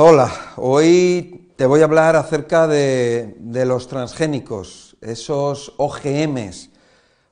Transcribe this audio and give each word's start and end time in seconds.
Hola, 0.00 0.32
hoy 0.54 1.50
te 1.56 1.66
voy 1.66 1.80
a 1.80 1.84
hablar 1.86 2.14
acerca 2.14 2.68
de, 2.68 3.34
los 3.66 3.88
transgénicos, 3.88 4.96
esos 5.00 5.74
OGMs, 5.76 6.70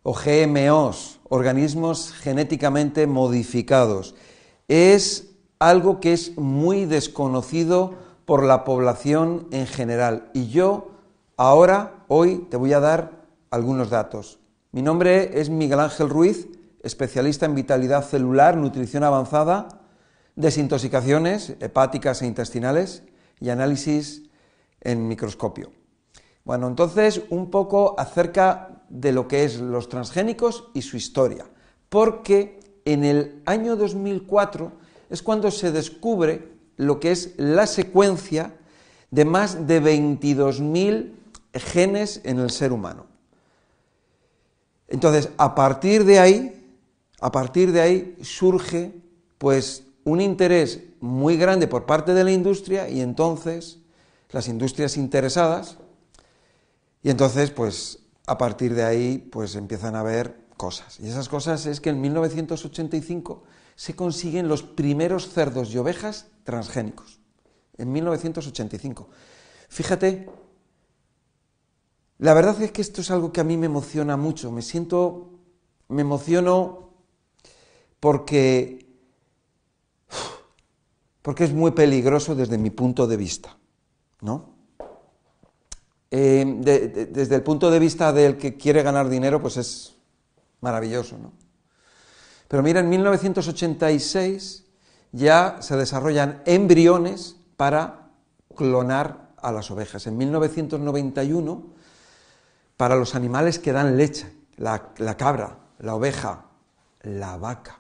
OGMOs, 0.03 1.21
organismos 1.29 2.13
genéticamente 2.13 3.07
modificados. 3.07 4.17
Es 4.67 5.31
algo 5.61 6.01
que 6.01 6.13
es 6.13 6.37
muy 6.39 6.87
desconocido 6.87 7.95
por 8.25 8.43
la 8.43 8.65
población 8.65 9.47
en 9.53 9.69
general 9.69 10.29
y 10.35 10.49
yo 10.49 10.91
ahora, 11.37 12.05
hoy, 12.09 12.49
te 12.51 12.57
voy 12.57 12.73
a 12.73 12.81
dar 12.81 13.13
algunos 13.53 13.91
datos. 13.91 14.41
Mi 14.73 14.83
nombre 14.83 15.39
es 15.41 15.51
Miguel 15.51 15.79
Ángel 15.79 16.09
Ruiz, 16.09 16.49
especialista 16.83 17.47
en 17.47 17.55
vitalidad 17.55 18.05
celular, 18.05 18.57
nutrición 18.57 19.05
avanzada, 19.05 19.86
desintoxicaciones 20.37 21.57
hepáticas 21.61 22.23
e 22.23 22.27
intestinales 22.27 23.03
y 23.41 23.49
análisis 23.49 24.23
en 24.81 25.09
microscopio. 25.09 25.73
Bueno, 26.45 26.69
entonces 26.69 27.23
un 27.31 27.51
poco 27.51 27.99
acerca 27.99 28.83
de 28.89 29.13
lo 29.13 29.27
que 29.27 29.45
es 29.45 29.59
los 29.59 29.89
transgénicos 29.89 30.69
y 30.75 30.83
su 30.83 30.97
historia, 30.97 31.47
porque 31.89 32.61
en 32.85 33.05
el 33.05 33.43
año 33.47 33.75
2004 33.75 34.73
es 35.11 35.23
cuando 35.23 35.51
se 35.51 35.73
descubre 35.73 36.53
lo 36.77 37.01
que 37.01 37.11
es 37.11 37.35
la 37.37 37.67
secuencia 37.67 38.55
de 39.11 39.25
más 39.25 39.67
de 39.67 39.83
22.000 39.83 41.13
genes 41.55 42.21
en 42.25 42.39
el 42.39 42.51
ser 42.51 42.73
humano. 42.73 43.07
Entonces, 44.89 45.31
a 45.37 45.55
partir 45.55 46.05
de 46.05 46.19
ahí, 46.19 46.77
a 47.21 47.33
partir 47.33 47.73
de 47.73 47.81
ahí 47.81 48.17
surge 48.23 48.93
pues 49.39 49.86
un 50.07 50.21
interés 50.21 50.81
muy 51.01 51.37
grande 51.37 51.67
por 51.67 51.85
parte 51.85 52.15
de 52.15 52.23
la 52.23 52.31
industria 52.31 52.89
y 52.89 53.01
entonces 53.01 53.81
las 54.31 54.47
industrias 54.47 54.97
interesadas 54.97 55.79
y 57.03 57.11
entonces 57.11 57.51
pues 57.51 57.99
a 58.25 58.39
partir 58.39 58.75
de 58.77 58.85
ahí 58.85 59.19
pues 59.19 59.57
empiezan 59.57 59.97
a 59.97 60.05
ver 60.05 60.47
cosas. 60.57 61.01
Y 61.01 61.09
esas 61.09 61.29
cosas 61.29 61.67
es 61.67 61.81
que 61.81 61.91
en 61.91 62.01
1985 62.01 63.43
se 63.75 63.97
consiguen 63.97 64.47
los 64.47 64.63
primeros 64.63 65.29
cerdos 65.29 65.75
y 65.75 65.79
ovejas 65.79 66.29
transgénicos. 66.45 67.19
En 67.77 67.91
1985. 67.91 69.09
Fíjate, 69.69 70.31
la 72.19 72.33
verdad 72.33 72.63
es 72.63 72.71
que 72.71 72.81
esto 72.81 73.01
es 73.01 73.11
algo 73.11 73.33
que 73.33 73.41
a 73.41 73.45
mí 73.45 73.57
me 73.57 73.67
emociona 73.67 74.17
mucho. 74.17 74.53
Me 74.53 74.63
siento, 74.63 75.33
me 75.89 76.03
emociono 76.03 76.91
porque 77.99 78.86
porque 81.27 81.43
es 81.43 81.53
muy 81.53 81.73
peligroso 81.73 82.37
desde 82.37 82.57
mi 82.57 82.71
punto 82.71 83.09
de 83.09 83.17
vista, 83.17 83.57
¿no? 84.21 84.51
Eh, 86.09 86.45
desde 87.11 87.35
el 87.35 87.43
punto 87.43 87.69
de 87.69 87.81
vista 87.81 88.13
del 88.13 88.37
que 88.37 88.57
quiere 88.57 88.85
ganar 88.85 89.09
dinero, 89.09 89.43
pues 89.43 89.57
es 89.57 89.97
maravilloso, 90.61 91.19
¿no? 91.19 91.33
Pero 92.47 92.63
mira, 92.63 92.79
en 92.79 92.89
1986 92.89 94.67
ya 95.11 95.57
se 95.59 95.77
desarrollan 95.77 96.43
embriones 96.47 97.35
para 97.57 98.13
clonar 98.55 99.33
a 99.37 99.51
las 99.51 99.69
ovejas. 99.73 100.07
En 100.07 100.17
1991, 100.17 101.67
para 102.77 102.95
los 102.95 103.17
animales 103.17 103.59
que 103.59 103.73
dan 103.73 103.97
leche, 103.97 104.33
la, 104.59 104.91
la 104.99 105.17
cabra, 105.17 105.59
la 105.81 105.97
oveja, 105.97 106.45
la 107.03 107.37
vaca, 107.37 107.79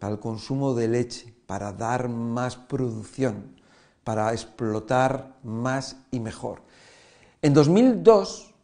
para 0.00 0.12
el 0.12 0.18
consumo 0.18 0.74
de 0.74 0.88
leche, 0.88 1.33
para 1.46 1.72
dar 1.72 2.08
más 2.08 2.56
producción, 2.56 3.56
para 4.02 4.32
explotar 4.32 5.36
más 5.42 5.96
y 6.10 6.20
mejor. 6.20 6.62
En 7.42 7.52
2002, 7.54 8.54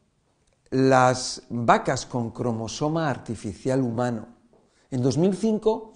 las 0.71 1.43
vacas 1.49 2.07
con 2.07 2.31
cromosoma 2.31 3.11
artificial 3.11 3.83
humano. 3.83 4.27
En 4.91 5.03
2005, 5.03 5.93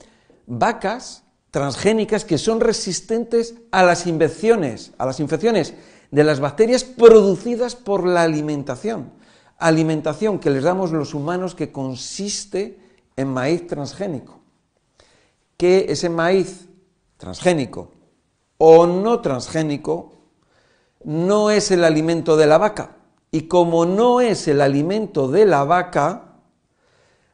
vacas 0.47 1.23
transgénicas 1.50 2.25
que 2.25 2.37
son 2.37 2.61
resistentes 2.61 3.55
a 3.71 3.84
las 3.84 4.06
infecciones, 4.06 4.93
a 4.99 5.06
las 5.06 5.21
infecciones 5.21 5.75
de 6.11 6.25
las 6.25 6.41
bacterias 6.41 6.84
producidas 6.84 7.77
por 7.77 8.06
la 8.06 8.23
alimentación. 8.23 9.12
Alimentación 9.59 10.41
que 10.41 10.50
les 10.50 10.65
damos 10.65 10.91
los 10.91 11.15
humanos 11.15 11.55
que 11.55 11.71
consiste 11.71 12.78
en 13.17 13.28
maíz 13.28 13.67
transgénico. 13.67 14.41
Que 15.56 15.87
ese 15.89 16.09
maíz 16.09 16.69
transgénico 17.16 17.91
o 18.58 18.86
no 18.86 19.20
transgénico, 19.20 20.12
no 21.04 21.50
es 21.50 21.70
el 21.70 21.84
alimento 21.84 22.36
de 22.36 22.47
la 22.47 22.58
vaca. 22.58 22.97
Y 23.30 23.42
como 23.42 23.84
no 23.84 24.20
es 24.20 24.48
el 24.48 24.60
alimento 24.60 25.28
de 25.28 25.44
la 25.44 25.64
vaca, 25.64 26.36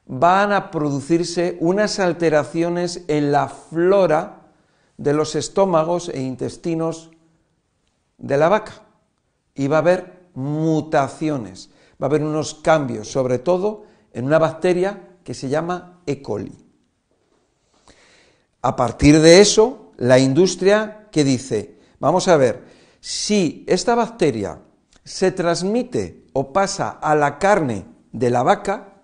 van 0.06 0.52
a 0.52 0.70
producirse 0.70 1.56
unas 1.60 2.00
alteraciones 2.00 3.04
en 3.06 3.32
la 3.32 3.48
flora 3.48 4.52
de 4.96 5.12
los 5.12 5.34
estómagos 5.34 6.08
e 6.08 6.20
intestinos 6.20 7.10
de 8.18 8.36
la 8.36 8.48
vaca. 8.48 8.82
Y 9.54 9.68
va 9.68 9.76
a 9.76 9.80
haber 9.80 10.30
mutaciones, 10.34 11.70
va 12.02 12.06
a 12.06 12.10
haber 12.10 12.22
unos 12.22 12.54
cambios, 12.54 13.08
sobre 13.08 13.38
todo 13.38 13.84
en 14.12 14.24
una 14.24 14.38
bacteria 14.38 15.16
que 15.22 15.34
se 15.34 15.48
llama 15.48 16.00
E. 16.06 16.22
coli. 16.22 16.69
A 18.62 18.76
partir 18.76 19.20
de 19.20 19.40
eso, 19.40 19.92
la 19.96 20.18
industria 20.18 21.08
que 21.10 21.24
dice, 21.24 21.78
vamos 21.98 22.28
a 22.28 22.36
ver, 22.36 22.64
si 23.00 23.64
esta 23.66 23.94
bacteria 23.94 24.60
se 25.04 25.32
transmite 25.32 26.26
o 26.32 26.52
pasa 26.52 26.90
a 26.90 27.14
la 27.14 27.38
carne 27.38 27.86
de 28.12 28.30
la 28.30 28.42
vaca, 28.42 29.02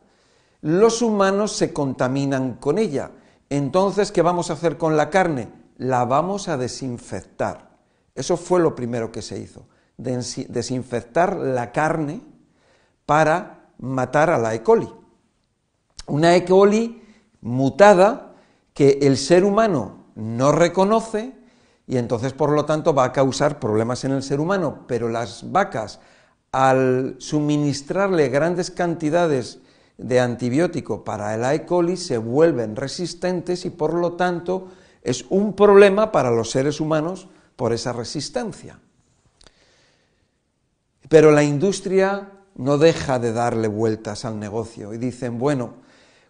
los 0.61 1.01
humanos 1.01 1.53
se 1.53 1.73
contaminan 1.73 2.55
con 2.55 2.79
ella. 2.79 3.13
Entonces, 3.49 4.13
¿qué 4.13 4.23
vamos 4.23 4.51
a 4.51 4.55
hacer 4.55 4.77
con 4.77 4.97
la 4.97 5.11
carne? 5.11 5.49
La 5.79 6.05
vamos 6.05 6.49
a 6.49 6.57
desinfectar. 6.57 7.77
Eso 8.15 8.37
fue 8.37 8.61
lo 8.61 8.75
primero 8.75 9.13
que 9.13 9.23
se 9.23 9.39
hizo, 9.39 9.69
desinfectar 9.97 11.37
la 11.37 11.71
carne 11.73 12.23
para 13.05 13.71
matar 13.79 14.31
a 14.31 14.39
la 14.39 14.55
E. 14.55 14.63
coli. 14.63 14.89
Una 16.07 16.35
E. 16.35 16.45
coli 16.45 17.03
mutada 17.41 18.26
que 18.77 18.99
el 19.01 19.17
ser 19.17 19.43
humano 19.43 20.05
no 20.17 20.53
reconoce 20.53 21.33
y 21.87 21.97
entonces 21.97 22.35
por 22.35 22.51
lo 22.51 22.67
tanto 22.67 22.93
va 22.93 23.05
a 23.05 23.13
causar 23.13 23.59
problemas 23.59 24.05
en 24.05 24.13
el 24.13 24.23
ser 24.23 24.39
humano, 24.39 24.85
pero 24.87 25.09
las 25.09 25.51
vacas 25.51 25.99
al 26.53 27.17
suministrarle 27.17 28.29
grandes 28.29 28.71
cantidades 28.71 29.61
de 29.97 30.21
antibiótico 30.21 31.05
para 31.05 31.35
el 31.35 31.43
E. 31.45 31.65
coli 31.65 31.97
se 31.97 32.19
vuelven 32.19 32.77
resistentes 32.77 33.65
y 33.65 33.71
por 33.71 33.95
lo 33.95 34.13
tanto 34.13 34.69
es 35.01 35.25
un 35.31 35.55
problema 35.55 36.13
para 36.13 36.31
los 36.31 36.51
seres 36.51 36.79
humanos 36.79 37.29
por 37.57 37.73
esa 37.73 37.95
resistencia. 37.95 38.79
Pero 41.09 41.31
la 41.31 41.45
industria 41.45 42.31
no 42.57 42.77
deja 42.77 43.19
de 43.19 43.33
darle 43.33 43.69
vueltas 43.69 44.27
al 44.27 44.39
negocio 44.39 44.93
y 44.93 44.99
dicen, 44.99 45.39
bueno, 45.39 45.77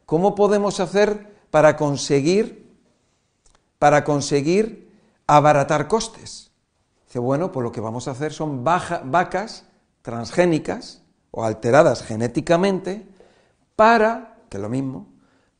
¿cómo 0.04 0.36
podemos 0.36 0.78
hacer 0.78 1.34
para 1.50 1.76
conseguir, 1.76 2.72
para 3.78 4.04
conseguir 4.04 4.90
abaratar 5.26 5.88
costes. 5.88 6.50
Dice, 7.06 7.18
bueno, 7.18 7.52
pues 7.52 7.64
lo 7.64 7.72
que 7.72 7.80
vamos 7.80 8.08
a 8.08 8.12
hacer 8.12 8.32
son 8.32 8.64
vacas 8.64 9.64
transgénicas 10.02 11.02
o 11.30 11.44
alteradas 11.44 12.02
genéticamente 12.02 13.06
para, 13.74 14.38
que 14.48 14.58
lo 14.58 14.68
mismo, 14.68 15.08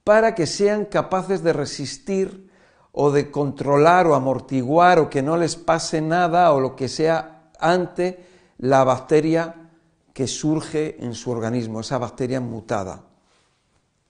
para 0.04 0.34
que 0.34 0.46
sean 0.46 0.86
capaces 0.86 1.42
de 1.42 1.52
resistir 1.52 2.50
o 2.92 3.10
de 3.10 3.30
controlar 3.30 4.06
o 4.06 4.14
amortiguar 4.14 4.98
o 4.98 5.10
que 5.10 5.22
no 5.22 5.36
les 5.36 5.56
pase 5.56 6.00
nada 6.00 6.52
o 6.52 6.60
lo 6.60 6.74
que 6.74 6.88
sea 6.88 7.50
ante 7.60 8.24
la 8.58 8.84
bacteria 8.84 9.68
que 10.14 10.26
surge 10.26 10.96
en 11.04 11.14
su 11.14 11.30
organismo, 11.30 11.80
esa 11.80 11.98
bacteria 11.98 12.40
mutada. 12.40 13.05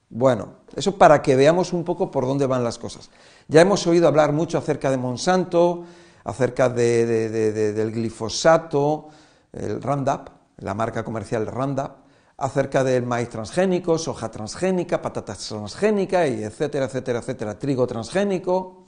Bueno, 0.09 0.55
eso 0.77 0.97
para 0.97 1.21
que 1.21 1.35
veamos 1.35 1.73
un 1.73 1.85
poco 1.85 2.11
por 2.11 2.27
dónde 2.27 2.47
van 2.47 2.63
las 2.63 2.79
cosas. 2.79 3.11
Ya 3.49 3.61
hemos 3.61 3.87
oído 3.87 4.07
hablar 4.07 4.33
mucho 4.33 4.59
acerca 4.59 4.91
de 4.91 4.97
Monsanto, 4.97 5.85
acerca 6.25 6.69
del 6.69 7.93
glifosato, 7.93 9.09
el 9.53 9.83
Roundup, 9.83 10.31
la 10.59 10.75
marca 10.75 11.05
comercial 11.05 11.47
Roundup, 11.47 11.91
acerca 12.37 12.85
del 12.85 13.05
maíz 13.05 13.31
transgénico, 13.31 13.99
soja 13.99 14.31
transgénica, 14.31 15.03
patatas 15.03 15.49
transgénica, 15.49 16.27
y 16.27 16.45
etcétera, 16.45 16.87
etcétera, 16.87 17.21
etcétera, 17.21 17.59
trigo 17.59 17.87
transgénico. 17.87 18.85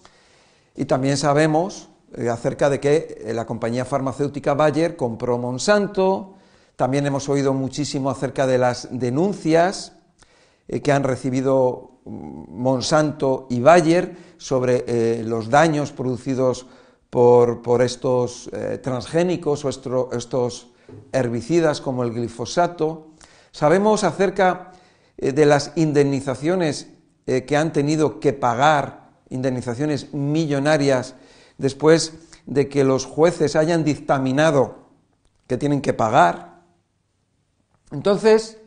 Y 0.77 0.85
también 0.85 1.17
sabemos 1.17 1.89
eh, 2.17 2.29
acerca 2.29 2.71
de 2.71 2.79
que 2.79 3.23
eh, 3.25 3.35
la 3.35 3.47
compañía 3.47 3.85
farmacéutica 3.85 4.55
Bayer 4.55 4.97
compró 4.97 5.39
Monsanto. 5.39 6.35
También 6.77 7.07
hemos 7.07 7.29
oído 7.29 7.53
muchísimo 7.55 8.11
acerca 8.11 8.47
de 8.47 8.59
las 8.59 8.89
denuncias 8.93 9.98
eh, 10.69 10.83
que 10.83 10.93
han 10.93 11.03
recibido 11.03 12.01
mm, 12.05 12.61
Monsanto 12.61 13.47
y 13.49 13.61
Bayer 13.61 14.17
sobre 14.37 14.85
eh, 14.87 15.23
los 15.25 15.49
daños 15.49 15.93
producidos 15.93 16.67
por, 17.11 17.81
estos 17.81 18.51
eh, 18.53 18.79
transgénicos 18.83 19.65
o 19.65 19.71
estos 19.71 20.69
herbicidas 21.11 21.81
como 21.81 22.05
el 22.05 22.13
glifosato. 22.13 23.09
Sabemos 23.51 24.05
acerca 24.05 24.73
de 25.17 25.47
las 25.47 25.73
indemnizaciones 25.75 26.91
que 27.27 27.57
han 27.57 27.73
tenido 27.73 28.21
que 28.21 28.33
pagar, 28.33 29.11
indemnizaciones 29.31 30.15
millonarias, 30.15 31.17
después 31.57 32.15
de 32.47 32.69
que 32.69 32.85
los 32.85 33.05
jueces 33.05 33.57
hayan 33.57 33.85
dictaminado 33.85 34.89
que 35.47 35.57
tienen 35.57 35.81
que 35.81 35.93
pagar. 35.93 36.61
Entonces, 37.91 38.59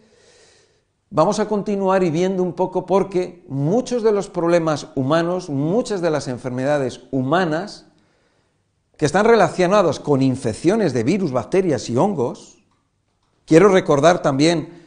vamos 1.11 1.39
a 1.39 1.47
continuar 1.47 2.03
y 2.03 2.09
viendo 2.09 2.41
un 2.41 2.53
poco 2.53 2.85
porque 2.85 3.43
muchos 3.47 4.01
de 4.01 4.13
los 4.13 4.29
problemas 4.29 4.87
humanos, 4.95 5.49
muchas 5.49 6.01
de 6.01 6.09
las 6.09 6.27
enfermedades 6.27 7.01
humanas, 7.11 7.85
que 8.97 9.05
están 9.05 9.25
relacionados 9.25 9.99
con 9.99 10.21
infecciones 10.21 10.93
de 10.93 11.03
virus, 11.03 11.31
bacterias 11.31 11.89
y 11.89 11.97
hongos. 11.97 12.63
Quiero 13.45 13.67
recordar 13.67 14.21
también 14.21 14.85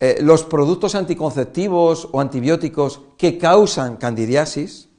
eh, 0.00 0.18
los 0.20 0.44
productos 0.44 0.94
anticonceptivos 0.94 2.08
o 2.12 2.20
antibióticos 2.20 3.00
que 3.16 3.38
causan 3.38 3.96
candidiasis. 3.96 4.90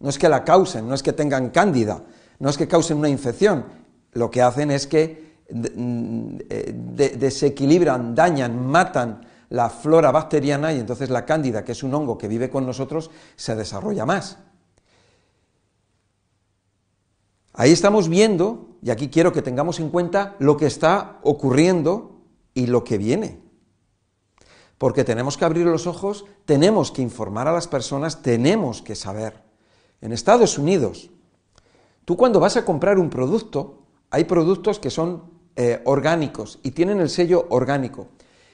No 0.00 0.10
es 0.10 0.18
que 0.18 0.28
la 0.28 0.44
causen, 0.44 0.86
no 0.86 0.94
es 0.94 1.02
que 1.02 1.12
tengan 1.12 1.50
cándida, 1.50 2.04
no 2.38 2.50
es 2.50 2.58
que 2.58 2.68
causen 2.68 2.98
una 2.98 3.08
infección. 3.08 3.64
Lo 4.12 4.30
que 4.30 4.42
hacen 4.42 4.70
es 4.70 4.86
que 4.86 5.31
desequilibran, 5.52 8.14
dañan, 8.14 8.66
matan 8.66 9.26
la 9.50 9.68
flora 9.68 10.10
bacteriana 10.10 10.72
y 10.72 10.80
entonces 10.80 11.10
la 11.10 11.26
cándida, 11.26 11.62
que 11.64 11.72
es 11.72 11.82
un 11.82 11.92
hongo 11.92 12.16
que 12.16 12.28
vive 12.28 12.48
con 12.48 12.64
nosotros, 12.64 13.10
se 13.36 13.54
desarrolla 13.54 14.06
más. 14.06 14.38
Ahí 17.52 17.70
estamos 17.70 18.08
viendo, 18.08 18.78
y 18.82 18.90
aquí 18.90 19.08
quiero 19.08 19.32
que 19.32 19.42
tengamos 19.42 19.78
en 19.78 19.90
cuenta 19.90 20.36
lo 20.38 20.56
que 20.56 20.64
está 20.64 21.18
ocurriendo 21.22 22.22
y 22.54 22.66
lo 22.66 22.82
que 22.82 22.96
viene. 22.96 23.42
Porque 24.78 25.04
tenemos 25.04 25.36
que 25.36 25.44
abrir 25.44 25.66
los 25.66 25.86
ojos, 25.86 26.24
tenemos 26.46 26.90
que 26.90 27.02
informar 27.02 27.46
a 27.46 27.52
las 27.52 27.68
personas, 27.68 28.22
tenemos 28.22 28.80
que 28.80 28.94
saber. 28.94 29.42
En 30.00 30.12
Estados 30.12 30.56
Unidos, 30.56 31.10
tú 32.06 32.16
cuando 32.16 32.40
vas 32.40 32.56
a 32.56 32.64
comprar 32.64 32.98
un 32.98 33.10
producto, 33.10 33.82
hay 34.10 34.24
productos 34.24 34.78
que 34.78 34.90
son 34.90 35.41
eh, 35.56 35.80
orgánicos 35.84 36.58
y 36.62 36.70
tienen 36.70 37.00
el 37.00 37.10
sello 37.10 37.46
orgánico. 37.50 38.08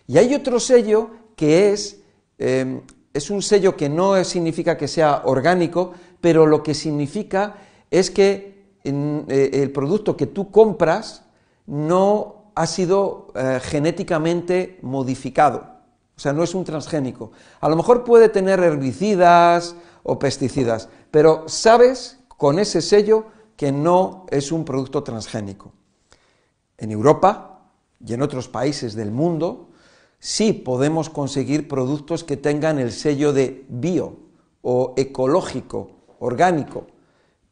Y 0.06 0.18
hay 0.18 0.34
otro 0.34 0.58
sello 0.58 1.10
que 1.36 1.72
es, 1.72 2.00
eh, 2.38 2.80
es 3.12 3.30
un 3.30 3.42
sello 3.42 3.76
que 3.76 3.88
no 3.88 4.22
significa 4.24 4.76
que 4.76 4.88
sea 4.88 5.22
orgánico, 5.24 5.92
pero 6.20 6.46
lo 6.46 6.62
que 6.62 6.74
significa 6.74 7.56
es 7.90 8.10
que 8.10 8.58
eh, 8.84 9.50
el 9.52 9.70
producto 9.70 10.16
que 10.16 10.26
tú 10.26 10.50
compras 10.50 11.24
no 11.66 12.52
ha 12.54 12.66
sido 12.66 13.28
eh, 13.34 13.60
genéticamente 13.62 14.78
modificado, 14.82 15.58
o 16.16 16.20
sea, 16.20 16.32
no 16.32 16.42
es 16.42 16.54
un 16.54 16.64
transgénico. 16.64 17.30
A 17.60 17.68
lo 17.68 17.76
mejor 17.76 18.02
puede 18.02 18.28
tener 18.28 18.60
herbicidas 18.60 19.76
o 20.02 20.18
pesticidas, 20.18 20.88
pero 21.10 21.48
sabes 21.48 22.18
con 22.28 22.58
ese 22.58 22.80
sello 22.80 23.26
que 23.56 23.72
no 23.72 24.26
es 24.30 24.50
un 24.50 24.64
producto 24.64 25.02
transgénico. 25.02 25.72
En 26.78 26.90
Europa 26.90 27.70
y 28.04 28.14
en 28.14 28.22
otros 28.22 28.48
países 28.48 28.94
del 28.94 29.10
mundo 29.10 29.68
sí 30.18 30.52
podemos 30.52 31.10
conseguir 31.10 31.68
productos 31.68 32.24
que 32.24 32.36
tengan 32.36 32.78
el 32.78 32.92
sello 32.92 33.32
de 33.32 33.64
bio 33.68 34.16
o 34.62 34.94
ecológico, 34.96 35.90
orgánico, 36.18 36.86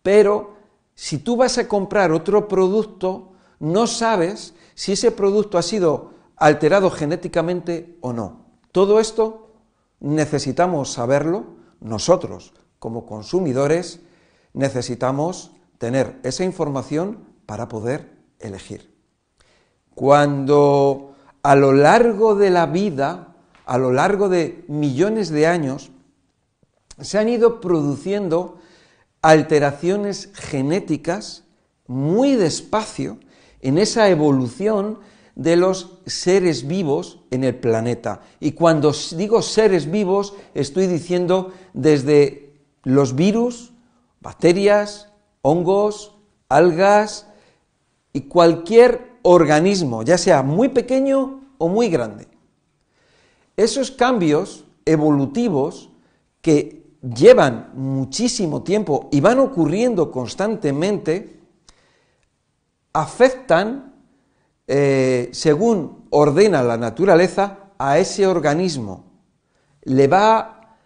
pero 0.03 0.57
si 0.95 1.19
tú 1.19 1.37
vas 1.37 1.59
a 1.59 1.69
comprar 1.69 2.13
otro 2.13 2.49
producto, 2.49 3.33
no 3.61 3.87
sabes 3.87 4.55
si 4.75 4.93
ese 4.93 5.11
producto 5.11 5.59
ha 5.59 5.63
sido 5.63 6.13
alterado 6.37 6.91
genéticamente 6.91 7.99
o 8.01 8.13
no. 8.13 8.47
Todo 8.73 9.01
esto 9.01 9.53
necesitamos 10.01 10.93
saberlo 10.93 11.45
nosotros, 11.81 12.53
como 12.79 13.07
consumidores, 13.07 14.01
necesitamos 14.53 15.53
tener 15.79 16.19
esa 16.23 16.45
información 16.45 17.25
para 17.47 17.69
poder 17.69 18.17
elegir. 18.39 18.96
Cuando 19.97 21.15
a 21.43 21.57
lo 21.57 21.73
largo 21.73 22.35
de 22.35 22.51
la 22.51 22.67
vida, 22.67 23.35
a 23.65 23.79
lo 23.79 23.93
largo 23.93 24.29
de 24.29 24.63
millones 24.69 25.31
de 25.31 25.47
años, 25.47 25.91
se 27.01 27.19
han 27.19 27.31
ido 27.31 27.63
produciendo 27.63 28.59
alteraciones 29.23 30.29
genéticas 30.35 31.45
muy 31.87 32.35
despacio 32.35 33.19
en 33.63 33.79
esa 33.79 34.11
evolución 34.11 34.99
de 35.35 35.57
los 35.57 35.99
seres 36.05 36.67
vivos 36.67 37.21
en 37.31 37.43
el 37.43 37.55
planeta. 37.55 38.21
Y 38.39 38.53
cuando 38.53 38.93
digo 39.17 39.41
seres 39.41 39.91
vivos, 39.91 40.35
estoy 40.53 40.89
diciendo 40.89 41.55
desde 41.73 42.53
los 42.83 43.15
virus, 43.15 43.73
bacterias, 44.21 45.09
hongos, 45.41 46.19
algas 46.51 47.29
y 48.13 48.23
cualquier 48.29 49.06
organismo, 49.27 50.05
ya 50.05 50.17
sea 50.19 50.43
muy 50.45 50.69
pequeño 50.69 51.41
o 51.59 51.69
muy 51.69 51.89
grande. 51.89 52.29
Esos 53.57 53.91
cambios 53.91 54.65
evolutivos 54.85 55.91
que 56.41 56.87
llevan 57.03 57.73
muchísimo 57.75 58.63
tiempo 58.63 59.09
y 59.11 59.21
van 59.21 59.41
ocurriendo 59.41 60.13
constantemente, 60.13 61.41
afectan, 62.93 63.95
eh, 64.69 65.29
según 65.33 66.07
ordena 66.11 66.63
la 66.63 66.77
naturaleza, 66.77 67.73
a 67.79 67.99
ese 67.99 68.29
organismo. 68.29 69.07
Le 69.83 70.07
va 70.07 70.77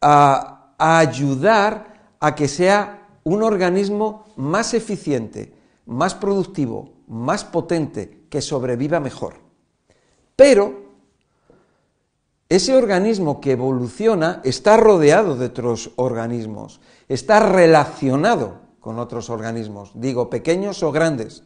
a, 0.00 0.74
a 0.78 0.98
ayudar 0.98 2.14
a 2.20 2.34
que 2.34 2.48
sea 2.48 3.06
un 3.22 3.42
organismo 3.42 4.24
más 4.36 4.72
eficiente, 4.72 5.52
más 5.84 6.14
productivo, 6.14 6.99
más 7.10 7.44
potente, 7.44 8.22
que 8.30 8.40
sobreviva 8.40 9.00
mejor. 9.00 9.34
Pero 10.36 10.90
ese 12.48 12.74
organismo 12.74 13.40
que 13.40 13.52
evoluciona 13.52 14.40
está 14.44 14.76
rodeado 14.76 15.36
de 15.36 15.46
otros 15.46 15.90
organismos, 15.96 16.80
está 17.08 17.40
relacionado 17.40 18.60
con 18.78 18.98
otros 19.00 19.28
organismos, 19.28 19.90
digo, 19.94 20.30
pequeños 20.30 20.82
o 20.84 20.92
grandes. 20.92 21.42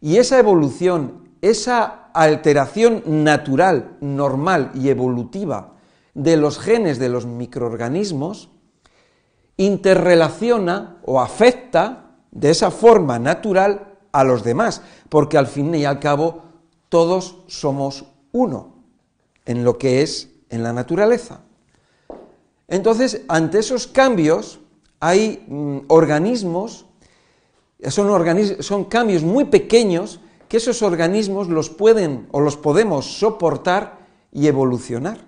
Y 0.00 0.18
esa 0.18 0.38
evolución, 0.38 1.30
esa 1.40 2.10
alteración 2.12 3.02
natural, 3.06 3.96
normal 4.00 4.72
y 4.74 4.90
evolutiva 4.90 5.72
de 6.12 6.36
los 6.36 6.58
genes 6.58 6.98
de 6.98 7.08
los 7.08 7.24
microorganismos, 7.24 8.50
interrelaciona 9.56 10.98
o 11.04 11.20
afecta 11.20 12.10
de 12.30 12.50
esa 12.50 12.70
forma 12.70 13.18
natural 13.18 13.91
a 14.12 14.24
los 14.24 14.44
demás, 14.44 14.82
porque 15.08 15.38
al 15.38 15.46
fin 15.46 15.74
y 15.74 15.84
al 15.84 15.98
cabo 15.98 16.42
todos 16.88 17.38
somos 17.46 18.04
uno 18.32 18.74
en 19.44 19.64
lo 19.64 19.78
que 19.78 20.02
es 20.02 20.28
en 20.50 20.62
la 20.62 20.72
naturaleza. 20.72 21.40
Entonces, 22.68 23.22
ante 23.28 23.58
esos 23.58 23.86
cambios, 23.86 24.60
hay 25.00 25.44
mm, 25.48 25.78
organismos, 25.88 26.86
son, 27.88 28.08
son 28.60 28.84
cambios 28.84 29.22
muy 29.22 29.46
pequeños 29.46 30.20
que 30.48 30.58
esos 30.58 30.82
organismos 30.82 31.48
los 31.48 31.70
pueden 31.70 32.28
o 32.30 32.40
los 32.40 32.56
podemos 32.56 33.18
soportar 33.18 33.98
y 34.30 34.46
evolucionar. 34.46 35.18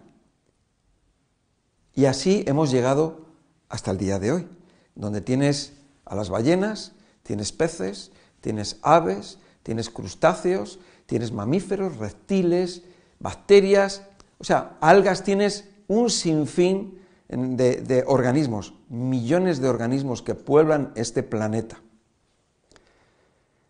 Y 1.94 2.04
así 2.04 2.44
hemos 2.46 2.70
llegado 2.70 3.24
hasta 3.68 3.90
el 3.90 3.98
día 3.98 4.18
de 4.18 4.32
hoy, 4.32 4.48
donde 4.94 5.20
tienes 5.20 5.72
a 6.04 6.14
las 6.14 6.28
ballenas, 6.28 6.92
tienes 7.22 7.52
peces, 7.52 8.12
tienes 8.44 8.78
aves, 8.82 9.38
tienes 9.62 9.88
crustáceos, 9.88 10.78
tienes 11.06 11.32
mamíferos, 11.32 11.96
reptiles, 11.96 12.82
bacterias, 13.18 14.06
o 14.36 14.44
sea, 14.44 14.76
algas 14.82 15.24
tienes 15.24 15.70
un 15.88 16.10
sinfín 16.10 16.98
de, 17.26 17.76
de 17.76 18.04
organismos, 18.06 18.74
millones 18.90 19.62
de 19.62 19.68
organismos 19.70 20.20
que 20.20 20.34
pueblan 20.34 20.92
este 20.94 21.22
planeta. 21.22 21.80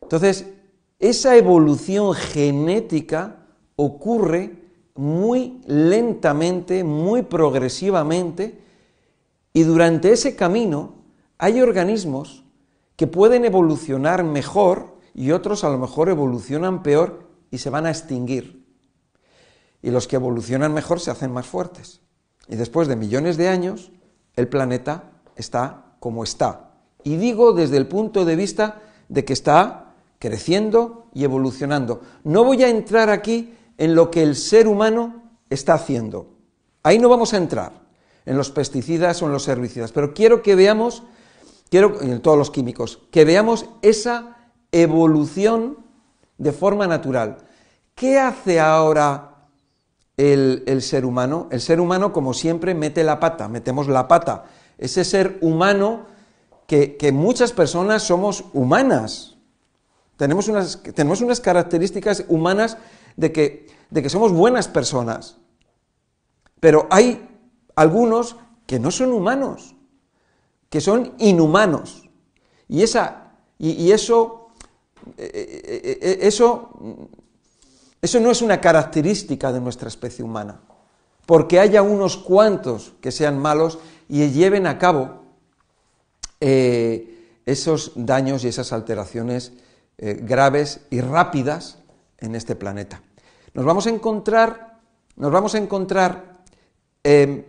Entonces, 0.02 0.46
esa 0.98 1.36
evolución 1.36 2.12
genética 2.14 3.46
ocurre 3.76 4.56
muy 4.96 5.60
lentamente, 5.66 6.82
muy 6.82 7.22
progresivamente, 7.22 8.58
y 9.52 9.62
durante 9.62 10.10
ese 10.10 10.34
camino 10.34 10.94
hay 11.38 11.60
organismos 11.60 12.43
que 12.96 13.06
pueden 13.06 13.44
evolucionar 13.44 14.24
mejor 14.24 14.96
y 15.14 15.32
otros 15.32 15.64
a 15.64 15.70
lo 15.70 15.78
mejor 15.78 16.08
evolucionan 16.08 16.82
peor 16.82 17.28
y 17.50 17.58
se 17.58 17.70
van 17.70 17.86
a 17.86 17.90
extinguir 17.90 18.64
y 19.84 19.90
los 19.90 20.08
que 20.08 20.16
evolucionan 20.16 20.72
mejor 20.72 20.98
se 20.98 21.10
hacen 21.10 21.30
más 21.30 21.46
fuertes. 21.46 22.00
Y 22.48 22.56
después 22.56 22.88
de 22.88 22.96
millones 22.96 23.36
de 23.36 23.48
años, 23.48 23.92
el 24.34 24.48
planeta 24.48 25.12
está 25.36 25.96
como 26.00 26.24
está. 26.24 26.70
Y 27.02 27.16
digo 27.16 27.52
desde 27.52 27.76
el 27.76 27.86
punto 27.86 28.24
de 28.24 28.34
vista 28.34 28.80
de 29.10 29.26
que 29.26 29.34
está 29.34 29.92
creciendo 30.18 31.08
y 31.12 31.24
evolucionando. 31.24 32.00
No 32.24 32.44
voy 32.44 32.62
a 32.62 32.70
entrar 32.70 33.10
aquí 33.10 33.52
en 33.76 33.94
lo 33.94 34.10
que 34.10 34.22
el 34.22 34.36
ser 34.36 34.68
humano 34.68 35.22
está 35.50 35.74
haciendo. 35.74 36.30
Ahí 36.82 36.98
no 36.98 37.10
vamos 37.10 37.34
a 37.34 37.36
entrar, 37.36 37.72
en 38.24 38.38
los 38.38 38.50
pesticidas 38.50 39.20
o 39.20 39.26
en 39.26 39.32
los 39.32 39.46
herbicidas, 39.48 39.92
pero 39.92 40.14
quiero 40.14 40.42
que 40.42 40.54
veamos, 40.54 41.02
quiero, 41.74 42.00
en 42.02 42.20
todos 42.20 42.38
los 42.38 42.52
químicos, 42.52 43.00
que 43.10 43.24
veamos 43.24 43.66
esa 43.82 44.36
evolución 44.70 45.78
de 46.38 46.52
forma 46.52 46.86
natural. 46.86 47.38
¿Qué 47.96 48.16
hace 48.16 48.60
ahora 48.60 49.48
el, 50.16 50.62
ser 50.82 51.04
humano? 51.04 51.48
El 51.50 51.60
ser 51.60 51.80
humano, 51.80 52.12
como 52.12 52.32
siempre, 52.32 52.76
mete 52.76 53.02
la 53.02 53.18
pata, 53.18 53.48
metemos 53.48 53.88
la 53.88 54.06
pata. 54.06 54.44
Ese 54.78 55.04
ser 55.04 55.36
humano 55.40 56.06
que, 56.68 57.10
muchas 57.12 57.50
personas 57.50 58.04
somos 58.04 58.44
humanas. 58.52 59.36
Tenemos 60.16 60.46
unas, 60.46 60.80
tenemos 60.80 61.22
unas 61.22 61.40
características 61.40 62.24
humanas 62.28 62.78
de 63.16 63.32
que, 63.32 63.66
de 63.90 64.00
que 64.00 64.10
somos 64.10 64.30
buenas 64.30 64.68
personas. 64.68 65.38
Pero 66.60 66.86
hay 66.88 67.28
algunos 67.74 68.36
que 68.64 68.78
no 68.78 68.92
son 68.92 69.12
humanos, 69.12 69.74
que 70.74 70.80
son 70.80 71.14
inhumanos. 71.18 72.10
Y, 72.66 72.82
esa, 72.82 73.36
y 73.60 73.92
eso 73.92 74.44
eh, 75.16 75.62
eh, 75.64 75.98
eh, 76.02 76.18
eso, 76.22 76.70
eso 78.00 78.20
no 78.20 78.30
es 78.32 78.42
una 78.42 78.60
característica 78.60 79.52
de 79.52 79.60
nuestra 79.60 79.86
especie 79.86 80.24
humana, 80.24 80.60
porque 81.26 81.60
haya 81.60 81.82
unos 81.82 82.16
cuantos 82.16 82.94
que 83.00 83.12
sean 83.12 83.38
malos 83.38 83.78
y 84.08 84.28
lleven 84.30 84.66
a 84.66 84.78
cabo 84.78 85.22
esos 86.40 87.92
daños 87.94 88.44
y 88.44 88.48
esas 88.48 88.72
alteraciones 88.72 89.52
graves 89.96 90.80
y 90.90 91.00
rápidas 91.00 91.78
en 92.18 92.34
este 92.34 92.54
planeta. 92.54 93.00
Nos 93.54 93.64
vamos 93.64 93.86
a 93.86 93.90
encontrar, 93.90 94.80
nos 95.16 95.32
vamos 95.32 95.54
a 95.54 95.58
encontrar 95.58 96.42
en 97.02 97.46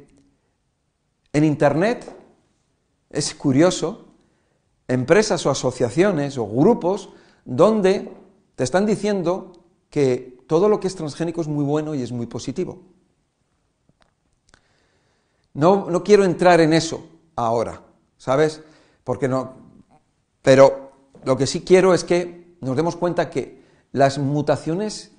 Internet, 1.34 2.15
es 3.16 3.34
curioso, 3.34 4.06
empresas 4.88 5.46
o 5.46 5.50
asociaciones 5.50 6.38
o 6.38 6.46
grupos 6.48 7.10
donde 7.46 8.12
te 8.56 8.64
están 8.64 8.86
diciendo 8.86 9.54
que 9.90 10.44
todo 10.48 10.70
lo 10.70 10.80
que 10.80 10.88
es 10.88 10.96
transgénico 10.96 11.42
es 11.42 11.48
muy 11.48 11.64
bueno 11.64 11.96
y 11.96 12.02
es 12.02 12.12
muy 12.12 12.28
positivo. 12.28 12.82
No, 15.54 15.90
no 15.90 16.04
quiero 16.04 16.26
entrar 16.26 16.60
en 16.60 16.74
eso 16.74 17.08
ahora, 17.36 17.82
¿sabes? 18.18 18.62
Porque 19.04 19.28
no. 19.28 19.54
Pero 20.42 20.92
lo 21.24 21.38
que 21.38 21.48
sí 21.48 21.62
quiero 21.62 21.94
es 21.94 22.04
que 22.04 22.58
nos 22.62 22.76
demos 22.76 22.96
cuenta 22.96 23.30
que 23.30 23.64
las 23.92 24.18
mutaciones 24.18 25.12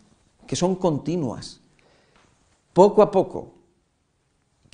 que 0.46 0.54
son 0.54 0.76
continuas, 0.76 1.60
poco 2.72 3.02
a 3.02 3.10
poco, 3.10 3.55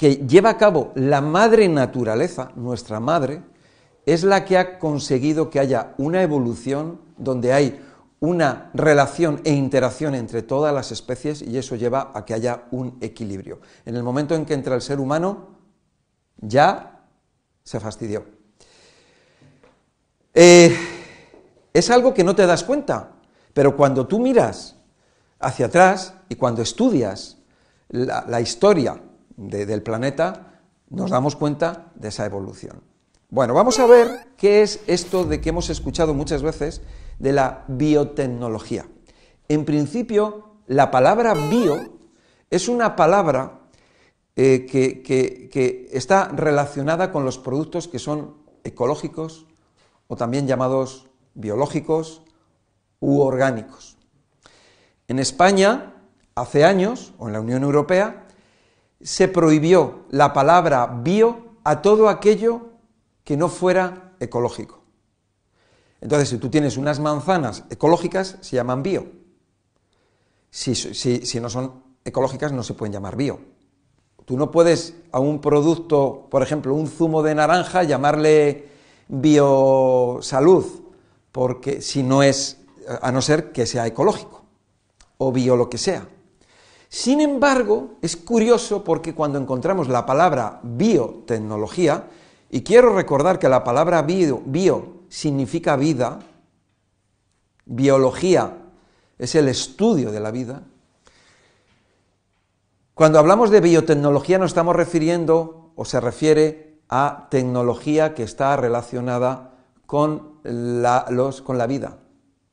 que 0.02 0.26
lleva 0.26 0.50
a 0.50 0.58
cabo 0.58 0.90
la 0.96 1.20
madre 1.20 1.68
naturaleza, 1.68 2.50
nuestra 2.56 2.98
madre, 2.98 3.40
es 4.04 4.24
la 4.24 4.44
que 4.44 4.58
ha 4.58 4.80
conseguido 4.80 5.48
que 5.48 5.60
haya 5.60 5.94
una 5.96 6.24
evolución 6.24 7.00
donde 7.16 7.52
hay 7.52 7.80
una 8.18 8.72
relación 8.74 9.40
e 9.44 9.52
interacción 9.52 10.16
entre 10.16 10.42
todas 10.42 10.74
las 10.74 10.90
especies 10.90 11.40
y 11.40 11.56
eso 11.56 11.76
lleva 11.76 12.10
a 12.14 12.24
que 12.24 12.34
haya 12.34 12.64
un 12.72 12.98
equilibrio. 13.00 13.60
En 13.86 13.94
el 13.94 14.02
momento 14.02 14.34
en 14.34 14.44
que 14.44 14.54
entra 14.54 14.74
el 14.74 14.82
ser 14.82 14.98
humano, 14.98 15.50
ya 16.36 17.04
se 17.62 17.78
fastidió. 17.78 18.24
Eh, 20.34 20.76
es 21.72 21.90
algo 21.90 22.12
que 22.12 22.24
no 22.24 22.34
te 22.34 22.44
das 22.44 22.64
cuenta, 22.64 23.12
pero 23.54 23.76
cuando 23.76 24.08
tú 24.08 24.18
miras 24.18 24.74
hacia 25.38 25.66
atrás 25.66 26.14
y 26.28 26.34
cuando 26.34 26.60
estudias 26.60 27.38
la, 27.88 28.40
historia 28.40 29.00
del 29.36 29.82
planeta, 29.82 30.60
nos 30.90 31.10
damos 31.10 31.36
cuenta 31.36 31.92
de 31.94 32.08
esa 32.08 32.26
evolución. 32.26 32.82
Bueno, 33.30 33.54
vamos 33.54 33.78
a 33.78 33.86
ver 33.86 34.28
qué 34.36 34.62
es 34.62 34.80
esto 34.86 35.24
de 35.24 35.40
que 35.40 35.48
hemos 35.48 35.70
escuchado 35.70 36.12
muchas 36.12 36.42
veces 36.42 36.82
de 37.18 37.32
la 37.32 37.64
biotecnología. 37.66 38.86
En 39.48 39.64
principio, 39.64 40.56
la 40.66 40.90
palabra 40.90 41.34
bio 41.34 41.98
es 42.50 42.68
una 42.68 42.94
palabra 42.94 43.60
eh, 44.36 44.66
que, 44.66 45.88
está 45.92 46.28
relacionada 46.28 47.12
con 47.12 47.24
los 47.24 47.38
productos 47.38 47.88
que 47.88 47.98
son 47.98 48.36
ecológicos 48.64 49.46
o 50.08 50.16
también 50.16 50.46
llamados 50.46 51.08
biológicos 51.34 52.22
u 53.00 53.20
orgánicos. 53.20 53.96
En 55.08 55.18
España, 55.18 55.94
hace 56.34 56.64
años, 56.64 57.14
o 57.18 57.26
en 57.26 57.34
la 57.34 57.40
Unión 57.40 57.62
Europea, 57.62 58.26
se 59.02 59.28
prohibió 59.28 60.04
la 60.10 60.32
palabra 60.32 60.86
bio 61.02 61.56
a 61.64 61.82
todo 61.82 62.08
aquello 62.08 62.68
que 63.24 63.36
no 63.36 63.48
fuera 63.48 64.14
ecológico. 64.20 64.82
Entonces, 66.00 66.28
si 66.28 66.38
tú 66.38 66.48
tienes 66.50 66.76
unas 66.76 66.98
manzanas 66.98 67.64
ecológicas, 67.70 68.36
se 68.40 68.56
llaman 68.56 68.82
bio. 68.82 69.06
Si, 70.50 70.74
si, 70.74 71.40
no 71.40 71.48
son 71.48 71.82
ecológicas, 72.04 72.52
no 72.52 72.62
se 72.62 72.74
pueden 72.74 72.92
llamar 72.92 73.16
bio. 73.16 73.38
Tú 74.24 74.36
no 74.36 74.50
puedes 74.50 74.94
a 75.12 75.20
un 75.20 75.40
producto, 75.40 76.26
por 76.30 76.42
ejemplo, 76.42 76.74
un 76.74 76.88
zumo 76.88 77.22
de 77.22 77.34
naranja, 77.34 77.84
llamarle 77.84 78.68
biosalud, 79.08 80.64
porque 81.30 81.80
si 81.80 82.02
no 82.02 82.22
es, 82.22 82.58
a 83.00 83.12
no 83.12 83.22
ser 83.22 83.52
que 83.52 83.66
sea 83.66 83.86
ecológico, 83.86 84.44
o 85.18 85.32
bio 85.32 85.56
lo 85.56 85.70
que 85.70 85.78
sea. 85.78 86.06
Sin 86.92 87.22
embargo, 87.22 87.94
es 88.02 88.18
curioso 88.18 88.84
porque 88.84 89.14
cuando 89.14 89.38
encontramos 89.38 89.88
la 89.88 90.04
palabra 90.04 90.60
biotecnología, 90.62 92.04
y 92.50 92.60
quiero 92.60 92.94
recordar 92.94 93.38
que 93.38 93.48
la 93.48 93.64
palabra 93.64 94.02
bio, 94.02 95.04
significa 95.08 95.76
vida, 95.76 96.18
biología 97.64 98.58
es 99.18 99.34
el 99.34 99.48
estudio 99.48 100.12
de 100.12 100.20
la 100.20 100.30
vida. 100.30 100.64
Cuando 102.92 103.18
hablamos 103.18 103.48
de 103.48 103.62
biotecnología 103.62 104.36
nos 104.36 104.50
estamos 104.50 104.76
refiriendo 104.76 105.72
o 105.74 105.86
se 105.86 105.98
refiere 105.98 106.82
a 106.90 107.28
tecnología 107.30 108.12
que 108.12 108.22
está 108.22 108.54
relacionada 108.58 109.54
con 109.86 110.40
la, 110.42 111.06
los, 111.08 111.40
con 111.40 111.56
la 111.56 111.66
vida 111.66 112.00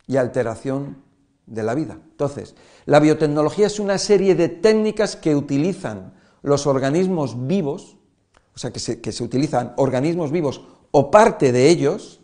y 0.08 0.16
alteración 0.16 1.09
de 1.50 1.64
la 1.64 1.76
vida. 1.76 2.00
Entonces, 2.12 2.56
la 2.86 3.00
biotecnología 3.00 3.68
es 3.68 3.80
una 3.80 3.98
serie 3.98 4.36
de 4.36 4.50
técnicas 4.50 5.16
que 5.16 5.36
utilizan 5.36 6.14
los 6.42 6.68
organismos 6.68 7.48
vivos 7.48 8.00
o 8.60 8.62
sea, 8.62 8.72
que 8.74 8.80
se, 9.14 9.24
utilizan 9.24 9.72
organismos 9.78 10.32
vivos 10.34 10.60
o 10.92 11.10
parte 11.10 11.54
de 11.54 11.70
ellos 11.70 12.20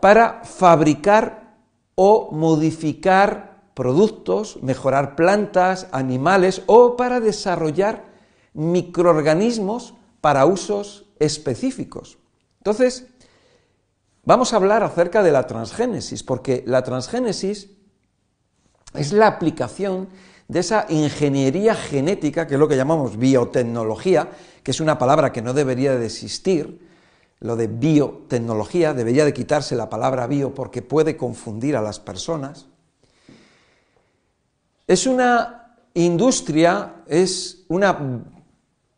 para 0.00 0.44
fabricar 0.44 1.58
o 1.94 2.30
modificar 2.32 3.60
productos, 3.74 4.62
mejorar 4.62 5.16
plantas, 5.16 5.88
animales 5.92 6.62
o 6.64 6.96
para 6.96 7.20
desarrollar 7.20 8.06
microorganismos 8.54 9.92
para 10.22 10.46
usos 10.46 11.04
específicos. 11.18 12.16
Entonces, 12.56 13.08
vamos 14.24 14.54
a 14.54 14.56
hablar 14.56 14.82
acerca 14.82 15.22
de 15.22 15.32
la 15.32 15.46
transgénesis, 15.46 16.22
porque 16.22 16.64
la 16.66 16.82
transgénesis 16.82 17.72
es 18.94 19.12
la 19.12 19.26
aplicación 19.26 20.08
de 20.48 20.60
esa 20.60 20.86
ingeniería 20.88 21.74
genética, 21.74 22.46
que 22.46 22.54
es 22.54 22.60
lo 22.60 22.66
que 22.66 22.76
llamamos 22.76 23.16
biotecnología, 23.16 24.28
que 24.62 24.72
es 24.72 24.80
una 24.80 24.98
palabra 24.98 25.32
que 25.32 25.42
no 25.42 25.52
debería 25.52 25.96
de 25.96 26.06
existir, 26.06 26.88
lo 27.40 27.56
de 27.56 27.68
biotecnología, 27.68 28.92
debería 28.92 29.24
de 29.24 29.32
quitarse 29.32 29.74
la 29.74 29.88
palabra 29.88 30.26
bio 30.26 30.54
porque 30.54 30.82
puede 30.82 31.16
confundir 31.16 31.76
a 31.76 31.82
las 31.82 32.00
personas. 32.00 32.66
Es 34.86 35.06
una 35.06 35.76
industria, 35.94 36.96
es 37.06 37.64
una 37.68 38.24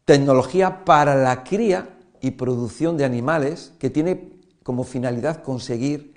tecnología 0.04 0.84
para 0.84 1.14
la 1.14 1.44
cría 1.44 1.90
y 2.20 2.32
producción 2.32 2.96
de 2.96 3.04
animales 3.04 3.72
que 3.78 3.90
tiene 3.90 4.32
como 4.62 4.84
finalidad 4.84 5.42
conseguir 5.42 6.14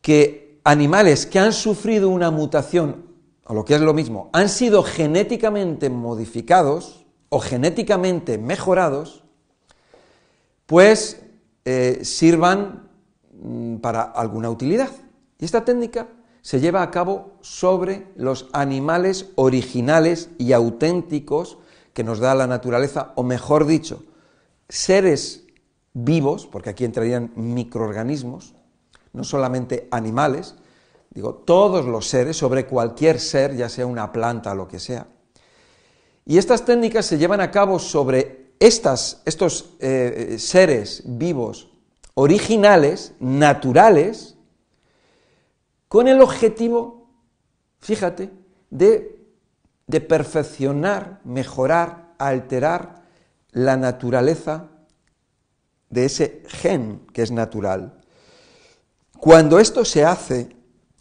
que 0.00 0.41
animales 0.64 1.26
que 1.26 1.38
han 1.38 1.52
sufrido 1.52 2.08
una 2.08 2.30
mutación 2.30 3.12
o 3.44 3.54
lo 3.54 3.64
que 3.64 3.74
es 3.74 3.80
lo 3.80 3.94
mismo, 3.94 4.30
han 4.32 4.48
sido 4.48 4.82
genéticamente 4.82 5.90
modificados 5.90 7.06
o 7.28 7.40
genéticamente 7.40 8.38
mejorados, 8.38 9.24
pues 10.66 11.22
eh, 11.64 12.00
sirvan 12.02 12.88
mm, 13.32 13.76
para 13.76 14.02
alguna 14.02 14.50
utilidad. 14.50 14.90
Y 15.38 15.44
esta 15.44 15.64
técnica 15.64 16.08
se 16.40 16.60
lleva 16.60 16.82
a 16.82 16.90
cabo 16.90 17.32
sobre 17.40 18.06
los 18.16 18.48
animales 18.52 19.30
originales 19.34 20.30
y 20.38 20.52
auténticos 20.52 21.58
que 21.92 22.04
nos 22.04 22.20
da 22.20 22.34
la 22.34 22.46
naturaleza, 22.46 23.12
o 23.16 23.22
mejor 23.22 23.66
dicho, 23.66 24.04
seres 24.68 25.46
vivos, 25.94 26.46
porque 26.46 26.70
aquí 26.70 26.84
entrarían 26.84 27.32
microorganismos, 27.36 28.54
no 29.12 29.24
solamente 29.24 29.88
animales, 29.90 30.54
digo, 31.10 31.34
todos 31.34 31.84
los 31.84 32.08
seres, 32.08 32.36
sobre 32.36 32.66
cualquier 32.66 33.20
ser, 33.20 33.56
ya 33.56 33.68
sea 33.68 33.86
una 33.86 34.12
planta 34.12 34.52
o 34.52 34.54
lo 34.54 34.68
que 34.68 34.78
sea. 34.78 35.06
Y 36.24 36.38
estas 36.38 36.64
técnicas 36.64 37.06
se 37.06 37.18
llevan 37.18 37.40
a 37.40 37.50
cabo 37.50 37.78
sobre 37.78 38.52
estas, 38.60 39.22
estos 39.24 39.70
eh, 39.80 40.36
seres 40.38 41.02
vivos 41.04 41.70
originales, 42.14 43.14
naturales, 43.20 44.36
con 45.88 46.08
el 46.08 46.20
objetivo, 46.22 47.08
fíjate, 47.80 48.30
de, 48.70 49.18
de 49.86 50.00
perfeccionar, 50.00 51.20
mejorar, 51.24 52.14
alterar 52.18 53.02
la 53.50 53.76
naturaleza 53.76 54.68
de 55.90 56.06
ese 56.06 56.42
gen 56.46 57.06
que 57.12 57.22
es 57.22 57.30
natural. 57.30 58.01
Cuando 59.22 59.60
esto 59.60 59.84
se 59.84 60.04
hace, 60.04 60.48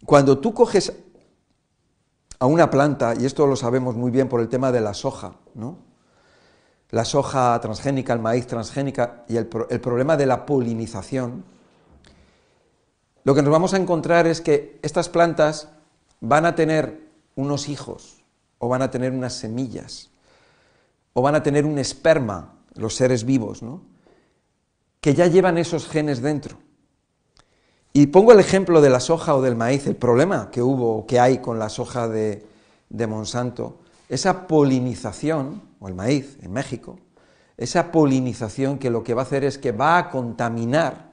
cuando 0.05 0.37
tú 0.37 0.53
coges 0.53 0.93
a 2.37 2.45
una 2.45 2.69
planta, 2.69 3.15
y 3.19 3.25
esto 3.25 3.47
lo 3.47 3.55
sabemos 3.55 3.95
muy 3.95 4.11
bien 4.11 4.29
por 4.29 4.41
el 4.41 4.47
tema 4.47 4.71
de 4.71 4.79
la 4.79 4.93
soja, 4.93 5.37
¿no? 5.55 5.79
La 6.91 7.03
soja 7.03 7.59
transgénica, 7.59 8.13
el 8.13 8.19
maíz 8.19 8.45
transgénica 8.45 9.25
y 9.27 9.37
el, 9.37 9.47
problema 9.47 10.17
de 10.17 10.27
la 10.27 10.45
polinización, 10.45 11.43
lo 13.23 13.33
que 13.33 13.41
nos 13.41 13.51
vamos 13.51 13.73
a 13.73 13.77
encontrar 13.77 14.27
es 14.27 14.39
que 14.39 14.79
estas 14.83 15.09
plantas 15.09 15.69
van 16.19 16.45
a 16.45 16.53
tener 16.53 17.09
unos 17.33 17.69
hijos, 17.69 18.23
o 18.59 18.69
van 18.69 18.83
a 18.83 18.91
tener 18.91 19.13
unas 19.13 19.33
semillas, 19.33 20.11
o 21.13 21.23
van 21.23 21.33
a 21.33 21.41
tener 21.41 21.65
un 21.65 21.79
esperma, 21.79 22.53
los 22.75 22.93
seres 22.93 23.25
vivos, 23.25 23.63
¿no? 23.63 23.81
que 24.99 25.15
ya 25.15 25.25
llevan 25.25 25.57
esos 25.57 25.87
genes 25.87 26.21
dentro. 26.21 26.59
Y 27.93 28.07
pongo 28.07 28.31
el 28.31 28.39
ejemplo 28.39 28.79
de 28.81 28.89
la 28.89 28.99
soja 28.99 29.35
o 29.35 29.41
del 29.41 29.55
maíz, 29.55 29.85
el 29.87 29.97
problema 29.97 30.49
que 30.49 30.61
hubo 30.61 30.97
o 30.97 31.05
que 31.05 31.19
hay 31.19 31.39
con 31.39 31.59
la 31.59 31.69
soja 31.69 32.07
de, 32.07 32.45
de 32.89 33.07
Monsanto, 33.07 33.79
esa 34.07 34.47
polinización, 34.47 35.61
o 35.79 35.87
el 35.87 35.95
maíz 35.95 36.37
en 36.41 36.53
México, 36.53 36.99
esa 37.57 37.91
polinización 37.91 38.79
que 38.79 38.89
lo 38.89 39.03
que 39.03 39.13
va 39.13 39.23
a 39.23 39.25
hacer 39.25 39.43
es 39.43 39.57
que 39.57 39.71
va 39.71 39.97
a 39.97 40.09
contaminar 40.09 41.11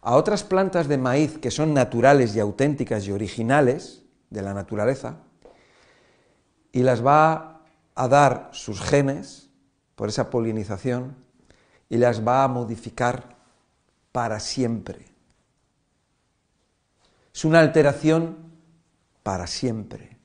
a 0.00 0.16
otras 0.16 0.42
plantas 0.42 0.88
de 0.88 0.98
maíz 0.98 1.38
que 1.38 1.50
son 1.50 1.74
naturales 1.74 2.34
y 2.34 2.40
auténticas 2.40 3.06
y 3.06 3.12
originales 3.12 4.02
de 4.30 4.42
la 4.42 4.54
naturaleza, 4.54 5.16
y 6.72 6.82
las 6.82 7.04
va 7.04 7.62
a 7.94 8.08
dar 8.08 8.50
sus 8.52 8.80
genes 8.80 9.50
por 9.94 10.08
esa 10.08 10.30
polinización 10.30 11.16
y 11.88 11.96
las 11.96 12.26
va 12.26 12.44
a 12.44 12.48
modificar 12.48 13.36
para 14.12 14.38
siempre. 14.38 15.17
Es 17.38 17.44
una 17.44 17.60
alteración 17.60 18.36
para 19.22 19.46
siempre. 19.46 20.18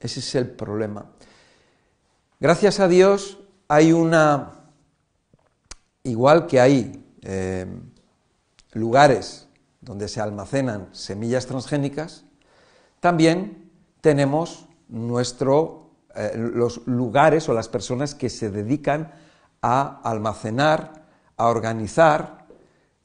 Ese 0.00 0.18
es 0.18 0.34
el 0.34 0.50
problema. 0.50 1.12
Gracias 2.40 2.80
a 2.80 2.88
Dios 2.88 3.38
hay 3.68 3.92
una, 3.92 4.64
igual 6.02 6.48
que 6.48 6.60
hay 6.60 7.06
eh, 7.22 7.66
lugares 8.72 9.46
donde 9.80 10.08
se 10.08 10.20
almacenan 10.20 10.88
semillas 10.90 11.46
transgénicas, 11.46 12.24
también 12.98 13.70
tenemos 14.00 14.66
nuestro, 14.88 15.92
eh, 16.16 16.32
los 16.36 16.84
lugares 16.88 17.48
o 17.48 17.54
las 17.54 17.68
personas 17.68 18.16
que 18.16 18.28
se 18.28 18.50
dedican 18.50 19.12
a 19.62 20.00
almacenar, 20.02 21.04
a 21.36 21.46
organizar 21.46 22.48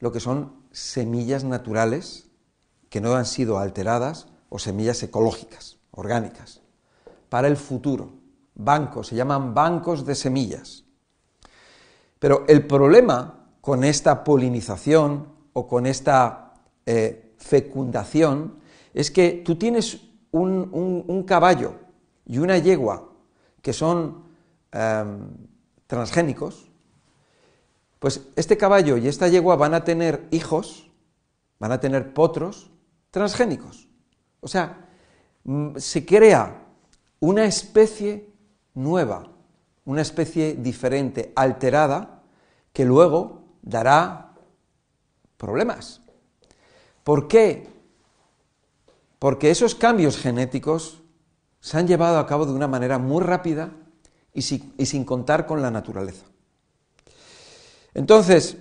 lo 0.00 0.10
que 0.10 0.18
son 0.18 0.64
semillas 0.72 1.44
naturales 1.44 2.23
que 2.94 3.00
no 3.00 3.16
han 3.16 3.26
sido 3.26 3.58
alteradas 3.58 4.28
o 4.50 4.60
semillas 4.60 5.02
ecológicas, 5.02 5.78
orgánicas, 5.90 6.60
para 7.28 7.48
el 7.48 7.56
futuro. 7.56 8.12
Bancos, 8.54 9.08
se 9.08 9.16
llaman 9.16 9.52
bancos 9.52 10.06
de 10.06 10.14
semillas. 10.14 10.84
Pero 12.20 12.44
el 12.46 12.64
problema 12.68 13.48
con 13.60 13.82
esta 13.82 14.22
polinización 14.22 15.26
o 15.54 15.66
con 15.66 15.86
esta 15.86 16.54
eh, 16.86 17.34
fecundación 17.36 18.60
es 18.94 19.10
que 19.10 19.42
tú 19.44 19.56
tienes 19.56 20.00
un, 20.30 21.24
caballo 21.26 21.74
y 22.24 22.38
una 22.38 22.58
yegua 22.58 23.10
que 23.60 23.72
son 23.72 24.22
em, 24.70 25.18
transgénicos, 25.88 26.70
pues 27.98 28.20
este 28.36 28.56
caballo 28.56 28.96
y 28.98 29.08
esta 29.08 29.26
yegua 29.26 29.56
van 29.56 29.74
a 29.74 29.82
tener 29.82 30.28
hijos, 30.30 30.92
van 31.58 31.72
a 31.72 31.80
tener 31.80 32.14
potros 32.14 32.70
transgénicos. 33.14 33.88
O 34.40 34.48
sea, 34.48 34.88
mm, 35.44 35.76
se 35.76 36.04
crea 36.04 36.66
una 37.20 37.44
especie 37.44 38.28
nueva, 38.74 39.30
una 39.84 40.02
especie 40.02 40.54
diferente, 40.54 41.32
alterada, 41.36 42.24
que 42.72 42.84
luego 42.84 43.44
dará 43.62 44.34
problemas. 45.36 46.00
¿Por 47.04 47.28
qué? 47.28 47.68
Porque 49.20 49.52
esos 49.52 49.76
cambios 49.76 50.18
genéticos 50.18 51.00
se 51.60 51.78
han 51.78 51.86
llevado 51.86 52.18
a 52.18 52.26
cabo 52.26 52.46
de 52.46 52.52
una 52.52 52.66
manera 52.66 52.98
muy 52.98 53.22
rápida 53.22 53.70
y 54.32 54.42
sin, 54.42 55.04
contar 55.04 55.46
con 55.46 55.62
la 55.62 55.70
naturaleza. 55.70 56.26
Entonces, 57.94 58.56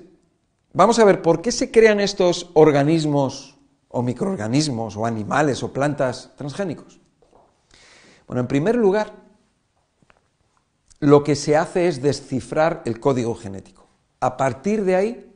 vamos 0.73 0.99
a 0.99 1.05
ver 1.05 1.23
por 1.23 1.41
qué 1.41 1.51
se 1.51 1.71
crean 1.71 1.99
estos 1.99 2.51
organismos 2.53 3.52
o 3.93 4.01
microorganismos 4.01 4.97
o 4.97 5.05
animales 5.05 5.61
o 5.61 5.71
plantas 5.71 6.33
transgénicos. 6.35 6.99
Bueno, 8.25 8.41
en 8.41 8.47
primer 8.47 8.75
lugar, 8.75 9.13
lo 10.99 11.23
que 11.23 11.35
se 11.35 11.55
hace 11.55 11.87
es 11.87 12.01
descifrar 12.01 12.81
el 12.85 12.99
código 12.99 13.35
genético. 13.35 13.87
A 14.19 14.35
partir 14.35 14.83
de 14.83 14.95
ahí, 14.95 15.35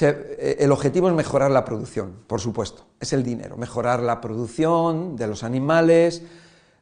eh, 0.00 0.56
el 0.60 0.70
objetivo 0.70 1.08
es 1.08 1.14
mejorar 1.14 1.50
la 1.50 1.64
producción, 1.64 2.22
por 2.28 2.40
supuesto, 2.40 2.86
es 3.00 3.12
el 3.12 3.24
dinero, 3.24 3.56
mejorar 3.56 4.00
la 4.00 4.20
producción 4.20 5.16
de 5.16 5.26
los 5.26 5.42
animales, 5.42 6.22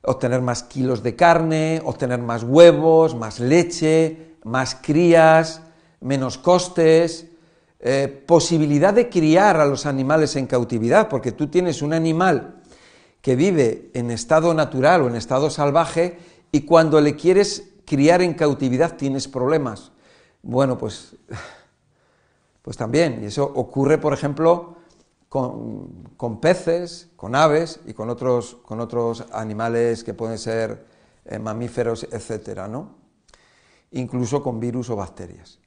obtener 0.02 0.42
más 0.42 0.64
kilos 0.64 1.02
de 1.02 1.16
carne, 1.16 1.80
obtener 1.82 2.20
más 2.20 2.42
huevos, 2.42 3.14
más 3.14 3.40
leche, 3.40 4.36
más 4.44 4.74
crías, 4.74 5.62
menos 6.00 6.36
costes, 6.36 7.28
eh, 7.86 8.08
posibilidad 8.08 8.94
de 8.94 9.10
criar 9.10 9.58
a 9.60 9.66
los 9.66 9.84
animales 9.84 10.36
en 10.36 10.46
cautividad, 10.46 11.10
porque 11.10 11.32
tú 11.32 11.48
tienes 11.48 11.82
un 11.82 11.92
animal 11.92 12.62
que 13.20 13.36
vive 13.36 13.90
en 13.92 14.10
estado 14.10 14.54
natural 14.54 15.02
o 15.02 15.08
en 15.08 15.16
estado 15.16 15.50
salvaje 15.50 16.16
y 16.50 16.62
cuando 16.62 16.98
le 17.02 17.14
quieres 17.14 17.74
criar 17.84 18.22
en 18.22 18.32
cautividad 18.32 18.96
tienes 18.96 19.28
problemas. 19.28 19.92
Bueno, 20.42 20.78
pues, 20.78 21.14
pues 22.62 22.78
también, 22.78 23.22
y 23.22 23.26
eso 23.26 23.44
ocurre, 23.44 23.98
por 23.98 24.14
ejemplo, 24.14 24.76
con, 25.28 26.40
peces, 26.40 27.10
con 27.16 27.34
aves 27.34 27.80
y 27.84 27.92
con 27.92 28.08
otros, 28.08 28.56
con 28.64 28.80
otros 28.80 29.26
animales 29.30 30.04
que 30.04 30.14
pueden 30.14 30.38
ser 30.38 30.86
eh, 31.26 31.38
mamíferos, 31.38 32.06
etcétera, 32.10 32.66
¿no? 32.66 32.94
Incluso 33.90 34.42
con 34.42 34.58
virus 34.58 34.88
o 34.88 34.96
bacterias. 34.96 35.58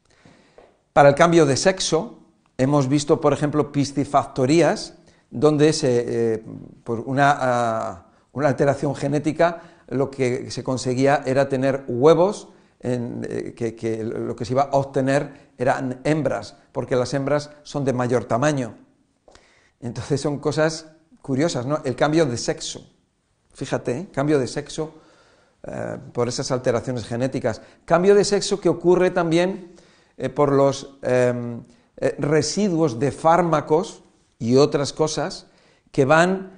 Para 0.97 1.10
el 1.10 1.15
cambio 1.15 1.45
de 1.45 1.55
sexo, 1.57 2.17
hemos 2.57 2.89
visto, 2.89 3.21
por 3.21 3.31
ejemplo, 3.31 3.71
piscifactorías, 3.71 4.95
donde 5.29 5.71
eh, 5.83 6.43
por 6.83 7.01
una, 7.01 7.38
ah, 7.39 8.05
una, 8.31 8.47
alteración 8.47 8.95
genética 8.95 9.62
lo 9.89 10.10
que 10.10 10.49
se 10.49 10.63
conseguía 10.63 11.21
era 11.23 11.47
tener 11.49 11.83
huevos, 11.88 12.47
eh, 12.79 13.53
que, 13.55 14.03
lo 14.03 14.36
que 14.36 14.43
se 14.43 14.53
iba 14.53 14.63
a 14.63 14.69
obtener 14.71 15.51
eran 15.60 16.01
hembras, 16.03 16.55
porque 16.71 16.95
las 16.95 17.13
hembras 17.13 17.51
son 17.62 17.86
de 17.86 17.93
mayor 17.93 18.25
tamaño. 18.25 18.73
Entonces 19.79 20.19
son 20.19 20.39
cosas 20.39 20.88
curiosas, 21.21 21.67
¿no? 21.67 21.79
El 21.86 21.95
cambio 21.95 22.25
de 22.25 22.38
sexo. 22.38 22.91
Fíjate, 23.53 23.99
¿eh? 23.99 24.07
cambio 24.12 24.39
de 24.39 24.47
sexo 24.47 24.95
por 26.12 26.27
esas 26.27 26.49
alteraciones 26.49 27.05
genéticas. 27.05 27.62
Cambio 27.86 28.15
de 28.15 28.23
sexo 28.23 28.60
que 28.60 28.69
ocurre 28.69 29.12
también 29.12 29.75
eh, 30.17 30.30
por 30.30 30.51
los 30.51 30.97
em, 31.01 31.63
residuos 32.17 32.99
de 32.99 33.12
fármacos 33.12 34.03
y 34.39 34.56
otras 34.58 34.93
cosas 34.93 35.47
que 35.91 36.06
van 36.06 36.58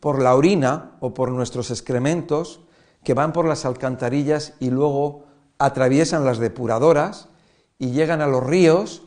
por 0.00 0.20
la 0.20 0.34
orina 0.34 0.96
o 1.00 1.14
por 1.14 1.30
nuestros 1.30 1.70
excrementos, 1.70 2.60
que 3.02 3.14
van 3.14 3.32
por 3.32 3.46
las 3.46 3.64
alcantarillas 3.64 4.54
y 4.60 4.70
luego 4.70 5.24
atraviesan 5.58 6.24
las 6.24 6.38
depuradoras 6.38 7.28
y 7.78 7.90
llegan 7.90 8.20
a 8.20 8.26
los 8.26 8.44
ríos 8.44 9.02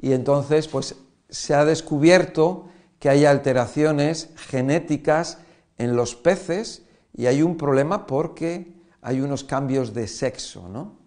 y 0.00 0.12
entonces 0.12 0.68
pues 0.68 0.96
se 1.28 1.54
ha 1.54 1.64
descubierto 1.64 2.68
que 2.98 3.08
hay 3.08 3.24
alteraciones 3.24 4.30
genéticas 4.36 5.38
en 5.78 5.96
los 5.96 6.14
peces 6.14 6.84
y 7.16 7.26
hay 7.26 7.42
un 7.42 7.56
problema 7.56 8.06
porque 8.06 8.74
hay 9.02 9.20
unos 9.20 9.44
cambios 9.44 9.94
de 9.94 10.06
sexo, 10.06 10.68
¿no? 10.68 10.99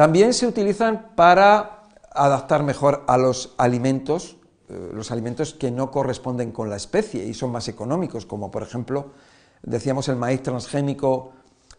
También 0.00 0.32
se 0.32 0.46
utilizan 0.46 1.08
para 1.14 1.88
adaptar 2.10 2.62
mejor 2.62 3.04
a 3.06 3.18
los 3.18 3.52
alimentos, 3.58 4.38
eh, 4.70 4.92
los 4.94 5.10
alimentos 5.10 5.52
que 5.52 5.70
no 5.70 5.90
corresponden 5.90 6.52
con 6.52 6.70
la 6.70 6.76
especie 6.76 7.26
y 7.26 7.34
son 7.34 7.52
más 7.52 7.68
económicos, 7.68 8.24
como 8.24 8.50
por 8.50 8.62
ejemplo, 8.62 9.10
decíamos 9.62 10.08
el 10.08 10.16
maíz 10.16 10.42
transgénico 10.42 11.32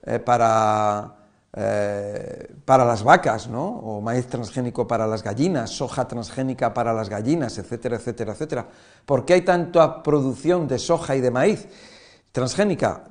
eh, 0.04 0.20
para, 0.20 1.16
eh, 1.54 2.54
para 2.64 2.86
las 2.86 3.04
vacas, 3.04 3.48
¿no? 3.48 3.66
o 3.68 4.02
maíz 4.02 4.28
transgénico 4.28 4.88
para 4.88 5.08
las 5.08 5.24
gallinas, 5.24 5.72
soja 5.72 6.08
transgénica 6.08 6.76
para 6.76 6.94
las 6.94 7.10
gallinas, 7.10 7.58
etcétera, 7.58 7.96
etcétera, 7.96 8.34
etcétera. 8.34 8.68
¿Por 9.04 9.26
qué 9.26 9.34
hay 9.34 9.42
tanta 9.42 10.04
producción 10.04 10.68
de 10.68 10.78
soja 10.78 11.16
y 11.16 11.22
de 11.22 11.32
maíz? 11.32 11.68
transgénica, 12.32 13.04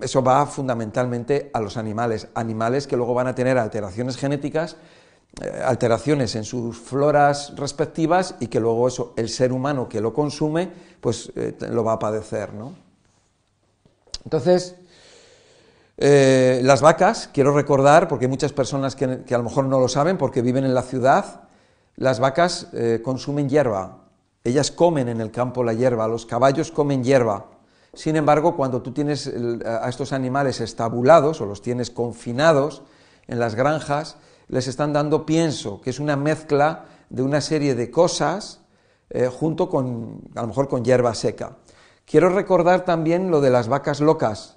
eso 0.00 0.22
va 0.22 0.44
fundamentalmente 0.46 1.50
a 1.52 1.60
los 1.60 1.76
animales, 1.76 2.28
animales 2.34 2.86
que 2.86 2.96
luego 2.96 3.14
van 3.14 3.26
a 3.26 3.34
tener 3.34 3.58
alteraciones 3.58 4.16
genéticas, 4.16 4.76
eh, 5.42 5.62
alteraciones 5.64 6.36
en 6.36 6.44
sus 6.44 6.78
floras 6.78 7.54
respectivas 7.56 8.36
y 8.40 8.48
que 8.48 8.60
luego 8.60 8.86
eso, 8.86 9.14
el 9.16 9.28
ser 9.28 9.52
humano 9.52 9.88
que 9.88 10.00
lo 10.00 10.12
consume, 10.12 10.70
pues 11.00 11.32
eh, 11.36 11.56
lo 11.70 11.84
va 11.84 11.94
a 11.94 11.98
padecer, 11.98 12.52
¿no? 12.54 12.72
Entonces, 14.24 14.76
eh, 15.96 16.60
las 16.64 16.80
vacas, 16.80 17.28
quiero 17.32 17.52
recordar, 17.52 18.08
porque 18.08 18.26
hay 18.26 18.30
muchas 18.30 18.52
personas 18.52 18.96
que, 18.96 19.04
a 19.04 19.38
lo 19.38 19.44
mejor 19.44 19.64
no 19.66 19.80
lo 19.80 19.88
saben 19.88 20.18
porque 20.18 20.40
viven 20.42 20.64
en 20.64 20.74
la 20.74 20.82
ciudad, 20.82 21.42
las 21.96 22.18
vacas 22.20 22.68
consumen 23.04 23.48
hierba, 23.48 23.98
ellas 24.42 24.72
comen 24.72 25.08
en 25.08 25.20
el 25.20 25.30
campo 25.30 25.62
la 25.62 25.74
hierba, 25.74 26.08
los 26.08 26.26
caballos 26.26 26.72
comen 26.72 27.04
hierba, 27.04 27.46
sin 27.94 28.16
embargo, 28.16 28.56
cuando 28.56 28.82
tú 28.82 28.92
tienes 28.92 29.30
a 29.64 29.88
estos 29.88 30.12
animales 30.12 30.60
estabulados 30.60 31.40
o 31.40 31.46
los 31.46 31.62
tienes 31.62 31.90
confinados 31.90 32.82
en 33.26 33.38
las 33.38 33.54
granjas, 33.54 34.16
les 34.48 34.68
están 34.68 34.92
dando 34.92 35.26
pienso, 35.26 35.80
que 35.80 35.90
es 35.90 36.00
una 36.00 36.16
mezcla 36.16 36.86
de 37.08 37.22
una 37.22 37.40
serie 37.40 37.74
de 37.74 37.90
cosas 37.90 38.60
eh, 39.10 39.28
junto 39.28 39.68
con, 39.68 40.22
a 40.34 40.42
lo 40.42 40.48
mejor, 40.48 40.68
con 40.68 40.84
hierba 40.84 41.14
seca. 41.14 41.56
Quiero 42.04 42.28
recordar 42.28 42.84
también 42.84 43.30
lo 43.30 43.40
de 43.40 43.50
las 43.50 43.68
vacas 43.68 44.00
locas. 44.00 44.56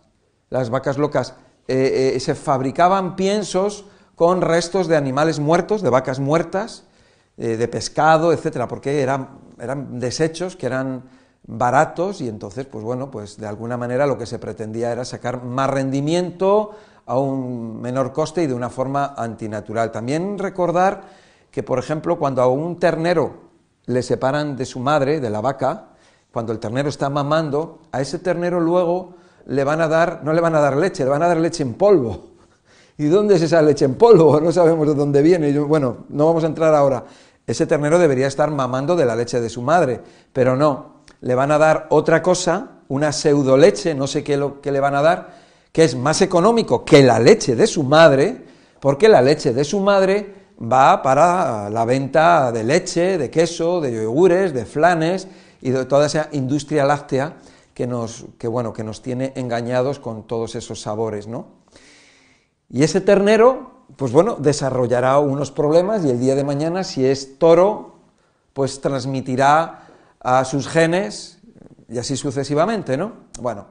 Las 0.49 0.69
vacas 0.69 0.97
locas 0.97 1.35
eh, 1.67 2.13
eh, 2.15 2.19
se 2.19 2.35
fabricaban 2.35 3.15
piensos 3.15 3.85
con 4.15 4.41
restos 4.41 4.87
de 4.87 4.97
animales 4.97 5.39
muertos, 5.39 5.81
de 5.81 5.89
vacas 5.89 6.19
muertas, 6.19 6.85
de 7.37 7.67
pescado, 7.67 8.33
etcétera, 8.33 8.67
porque 8.67 9.03
eran, 9.03 9.37
eran 9.59 9.99
desechos 9.99 10.55
que 10.55 10.65
eran 10.65 11.03
baratos 11.47 12.19
y 12.19 12.27
entonces, 12.27 12.65
pues 12.65 12.83
bueno, 12.83 13.09
pues 13.09 13.37
de 13.37 13.47
alguna 13.47 13.77
manera 13.77 14.05
lo 14.05 14.17
que 14.17 14.25
se 14.25 14.37
pretendía 14.37 14.91
era 14.91 15.05
sacar 15.05 15.43
más 15.43 15.69
rendimiento 15.69 16.71
a 17.05 17.17
un 17.17 17.81
menor 17.81 18.11
coste 18.11 18.43
y 18.43 18.47
de 18.47 18.53
una 18.53 18.69
forma 18.69 19.15
antinatural. 19.17 19.91
También 19.91 20.37
recordar 20.37 21.03
que, 21.49 21.63
por 21.63 21.79
ejemplo, 21.79 22.19
cuando 22.19 22.41
a 22.41 22.47
un 22.47 22.77
ternero 22.77 23.47
le 23.85 24.03
separan 24.03 24.57
de 24.57 24.65
su 24.65 24.79
madre, 24.79 25.21
de 25.21 25.29
la 25.29 25.39
vaca, 25.39 25.85
cuando 26.31 26.51
el 26.51 26.59
ternero 26.59 26.89
está 26.89 27.09
mamando, 27.09 27.79
a 27.93 28.01
ese 28.01 28.19
ternero 28.19 28.59
luego 28.59 29.15
le 29.45 29.63
van 29.63 29.79
a 29.79 29.87
dar, 29.87 30.21
no 30.23 30.33
le 30.33 30.41
van 30.41 30.55
a 30.55 30.59
dar 30.59 30.75
leche, 30.75 31.05
le 31.05 31.09
van 31.09 31.23
a 31.23 31.27
dar 31.27 31.37
leche 31.37 31.63
en 31.63 31.75
polvo. 31.75 32.31
¿Y 32.97 33.05
dónde 33.05 33.35
es 33.35 33.41
esa 33.41 33.61
leche 33.61 33.85
en 33.85 33.95
polvo? 33.95 34.39
No 34.41 34.51
sabemos 34.51 34.85
de 34.85 34.93
dónde 34.93 35.21
viene. 35.21 35.57
Bueno, 35.59 36.05
no 36.09 36.25
vamos 36.25 36.43
a 36.43 36.47
entrar 36.47 36.75
ahora. 36.75 37.05
Ese 37.45 37.65
ternero 37.65 37.97
debería 37.97 38.27
estar 38.27 38.51
mamando 38.51 38.97
de 38.97 39.05
la 39.05 39.15
leche 39.15 39.39
de 39.39 39.49
su 39.49 39.61
madre, 39.61 40.01
pero 40.33 40.57
no, 40.57 40.96
le 41.21 41.35
van 41.35 41.51
a 41.51 41.57
dar 41.57 41.87
otra 41.89 42.21
cosa, 42.21 42.79
una 42.89 43.11
pseudo 43.11 43.57
leche, 43.57 43.93
no 43.93 44.07
sé 44.07 44.23
qué, 44.23 44.37
lo, 44.37 44.59
le 44.63 44.79
van 44.79 44.95
a 44.95 45.01
dar, 45.01 45.29
que 45.71 45.83
es 45.83 45.95
más 45.95 46.21
económico 46.21 46.85
que 46.85 47.03
la 47.03 47.19
leche 47.19 47.55
de 47.55 47.67
su 47.67 47.83
madre, 47.83 48.45
porque 48.79 49.09
la 49.09 49.21
leche 49.21 49.53
de 49.53 49.63
su 49.63 49.79
madre 49.79 50.35
va 50.61 51.01
para 51.01 51.69
la 51.69 51.85
venta 51.85 52.51
de 52.51 52.63
leche, 52.63 53.17
de 53.17 53.29
queso, 53.29 53.81
de 53.81 53.93
yogures, 53.93 54.53
de 54.53 54.65
flanes 54.65 55.27
y 55.61 55.71
de 55.71 55.85
toda 55.85 56.05
esa 56.05 56.29
industria 56.31 56.85
láctea 56.85 57.37
que 57.73 57.85
nos, 57.85 58.25
que, 58.39 58.47
bueno, 58.47 58.73
que 58.73 58.83
nos 58.83 59.01
tiene 59.01 59.33
engañados 59.35 59.99
con 59.99 60.25
todos 60.25 60.55
esos 60.55 60.81
sabores, 60.81 61.27
¿no? 61.27 61.47
Y 62.69 62.83
ese 62.83 63.01
ternero, 63.01 63.71
pues 63.95 64.11
bueno, 64.11 64.35
desarrollará 64.39 65.19
unos 65.19 65.51
problemas 65.51 66.03
y 66.03 66.09
el 66.09 66.19
día 66.19 66.35
de 66.35 66.43
mañana, 66.43 66.83
si 66.83 67.05
es 67.05 67.37
toro, 67.37 67.99
pues 68.53 68.81
transmitirá 68.81 69.86
a 70.19 70.43
sus 70.45 70.67
genes 70.67 71.39
y 71.89 71.97
así 71.97 72.17
sucesivamente, 72.17 72.97
¿no? 72.97 73.13
Bueno, 73.39 73.67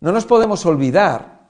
no 0.00 0.12
nos 0.12 0.26
podemos 0.26 0.66
olvidar 0.66 1.48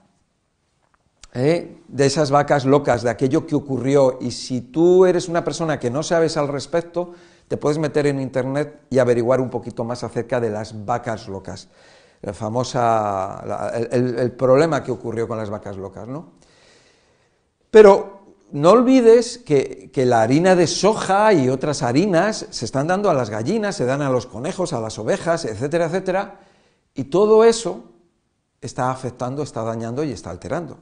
¿eh? 1.33 1.81
de 1.87 2.05
esas 2.05 2.31
vacas 2.31 2.65
locas, 2.65 3.03
de 3.03 3.09
aquello 3.09 3.45
que 3.45 3.55
ocurrió, 3.55 4.17
y 4.21 4.31
si 4.31 4.61
tú 4.61 5.05
eres 5.05 5.27
una 5.27 5.43
persona 5.43 5.79
que 5.79 5.89
no 5.89 6.03
sabes 6.03 6.37
al 6.37 6.47
respecto, 6.47 7.13
te 7.47 7.57
puedes 7.57 7.77
meter 7.77 8.07
en 8.07 8.19
internet 8.19 8.85
y 8.89 8.97
averiguar 8.97 9.41
un 9.41 9.49
poquito 9.49 9.83
más 9.83 10.03
acerca 10.03 10.39
de 10.39 10.49
las 10.49 10.85
vacas 10.85 11.27
locas, 11.27 11.67
la 12.21 12.33
famosa, 12.33 13.71
el, 13.91 14.17
el 14.17 14.31
problema 14.31 14.81
que 14.81 14.91
ocurrió 14.91 15.27
con 15.27 15.37
las 15.37 15.49
vacas 15.49 15.77
locas, 15.77 16.07
¿no? 16.07 16.33
Pero 17.69 18.14
no 18.55 18.71
olvides 18.71 19.37
que, 19.37 19.91
la 20.05 20.21
harina 20.21 20.55
de 20.55 20.65
soja 20.65 21.33
y 21.33 21.49
otras 21.49 21.83
harinas 21.83 22.47
se 22.51 22.63
están 22.63 22.87
dando 22.87 23.09
a 23.09 23.13
las 23.13 23.29
gallinas, 23.29 23.75
se 23.75 23.83
dan 23.83 24.01
a 24.01 24.09
los 24.09 24.27
conejos, 24.27 24.71
a 24.71 24.79
las 24.79 24.97
ovejas, 24.97 25.43
etcétera, 25.43 25.87
etcétera, 25.87 26.39
y 26.93 27.03
todo 27.05 27.43
eso 27.43 27.83
está 28.61 28.91
afectando, 28.91 29.43
está 29.43 29.61
dañando 29.63 30.05
y 30.05 30.11
está 30.13 30.29
alterando. 30.29 30.77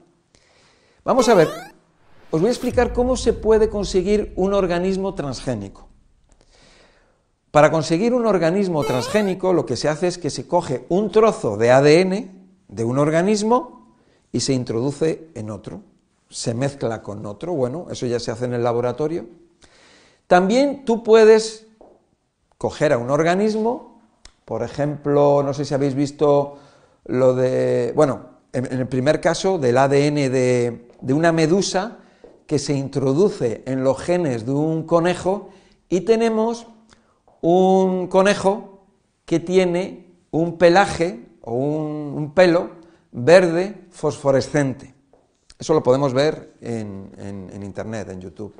Vamos 1.03 1.27
a 1.29 1.33
ver, 1.33 1.49
os 2.29 2.39
voy 2.39 2.49
a 2.49 2.51
explicar 2.51 2.93
cómo 2.93 3.17
se 3.17 3.33
puede 3.33 3.69
conseguir 3.69 4.33
un 4.35 4.53
organismo 4.53 5.15
transgénico. 5.15 5.87
Para 7.49 7.71
conseguir 7.71 8.13
un 8.13 8.27
organismo 8.27 8.83
transgénico 8.83 9.51
lo 9.51 9.65
que 9.65 9.77
se 9.77 9.89
hace 9.89 10.09
es 10.09 10.19
que 10.19 10.29
se 10.29 10.47
coge 10.47 10.85
un 10.89 11.09
trozo 11.09 11.57
de 11.57 11.71
ADN 11.71 12.49
de 12.67 12.83
un 12.83 12.99
organismo 12.99 13.95
y 14.31 14.41
se 14.41 14.53
introduce 14.53 15.31
en 15.33 15.49
otro 15.49 15.92
se 16.33 16.53
mezcla 16.53 17.01
con 17.01 17.25
otro, 17.25 17.53
bueno, 17.53 17.87
eso 17.91 18.05
ya 18.05 18.19
se 18.19 18.31
hace 18.31 18.45
en 18.45 18.53
el 18.53 18.63
laboratorio. 18.63 19.25
También 20.27 20.83
tú 20.83 21.03
puedes 21.03 21.67
coger 22.57 22.93
a 22.93 22.97
un 22.97 23.11
organismo, 23.11 24.01
por 24.45 24.63
ejemplo, 24.63 25.43
no 25.43 25.53
sé 25.53 25.63
si 25.63 25.73
habéis 25.73 25.95
visto 25.95 26.57
lo 27.05 27.35
de, 27.35 27.93
bueno, 27.95 28.31
en, 28.51 28.65
el 28.65 28.87
primer 28.87 29.21
caso 29.21 29.57
del 29.57 29.77
ADN 29.77 30.15
de, 30.15 30.89
de 30.99 31.13
una 31.13 31.31
medusa 31.31 31.99
que 32.47 32.59
se 32.59 32.73
introduce 32.73 33.63
en 33.65 33.83
los 33.83 33.99
genes 33.99 34.45
de 34.45 34.51
un 34.51 34.83
conejo 34.83 35.49
y 35.89 36.01
tenemos 36.01 36.67
un 37.41 38.07
conejo 38.07 38.85
que 39.25 39.39
tiene 39.39 40.15
un 40.31 40.57
pelaje 40.57 41.25
o 41.41 41.53
un, 41.53 42.33
pelo 42.33 42.71
verde 43.11 43.85
fosforescente. 43.91 44.92
Eso 45.59 45.73
lo 45.73 45.83
podemos 45.83 46.13
ver 46.13 46.53
en, 46.61 47.61
Internet, 47.63 48.09
en 48.09 48.21
YouTube. 48.21 48.53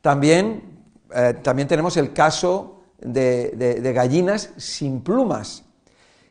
También, 0.00 0.82
eh, 1.14 1.34
también 1.42 1.68
tenemos 1.68 1.96
el 1.96 2.12
caso 2.12 2.82
de, 2.98 3.92
gallinas 3.94 4.50
sin 4.56 5.02
plumas. 5.02 5.64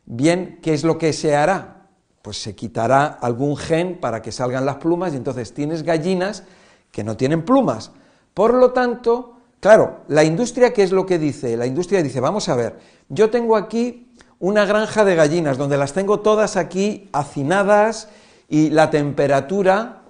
Bien, 0.06 0.60
¿qué 0.62 0.74
es 0.74 0.84
lo 0.84 0.98
que 0.98 1.14
se 1.14 1.36
hará? 1.36 1.88
Pues 2.22 2.42
se 2.42 2.56
quitará 2.56 3.06
algún 3.06 3.58
gen 3.58 4.00
para 4.00 4.22
que 4.22 4.32
salgan 4.32 4.66
las 4.66 4.78
plumas 4.78 5.14
y 5.14 5.18
entonces 5.18 5.54
tienes 5.54 5.84
gallinas 5.84 6.44
que 6.92 7.04
no 7.04 7.16
tienen 7.16 7.44
plumas. 7.44 7.92
Por 8.34 8.54
lo 8.54 8.72
tanto, 8.72 9.38
claro, 9.60 10.02
la 10.08 10.24
industria, 10.24 10.74
¿qué 10.74 10.84
es 10.84 10.92
lo 10.92 11.06
que 11.06 11.20
dice? 11.20 11.56
La 11.58 11.66
industria 11.66 12.02
dice, 12.04 12.20
vamos 12.20 12.50
a 12.50 12.56
ver, 12.56 12.80
yo 13.10 13.30
tengo 13.30 13.56
aquí 13.56 14.12
una 14.40 14.66
granja 14.66 15.06
de 15.06 15.16
gallinas 15.16 15.58
donde 15.58 15.78
las 15.78 15.94
tengo 15.94 16.20
todas 16.20 16.58
aquí 16.58 17.10
hacinadas 17.14 18.10
y 18.54 18.70
la 18.70 18.92
temperatura 18.92 20.04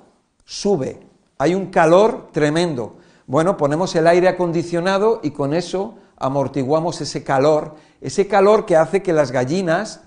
sube, 0.43 0.99
hay 1.37 1.55
un 1.55 1.67
calor 1.67 2.29
tremendo. 2.33 2.97
Bueno, 3.25 3.55
ponemos 3.55 3.95
el 3.95 4.05
aire 4.05 4.27
acondicionado 4.27 5.21
y 5.23 5.31
con 5.31 5.53
eso 5.53 5.95
amortiguamos 6.17 6.99
ese 6.99 7.23
calor, 7.23 7.75
ese 8.01 8.27
calor 8.27 8.65
que 8.65 8.75
hace 8.75 9.01
que 9.01 9.13
las 9.13 9.31
gallinas 9.31 10.01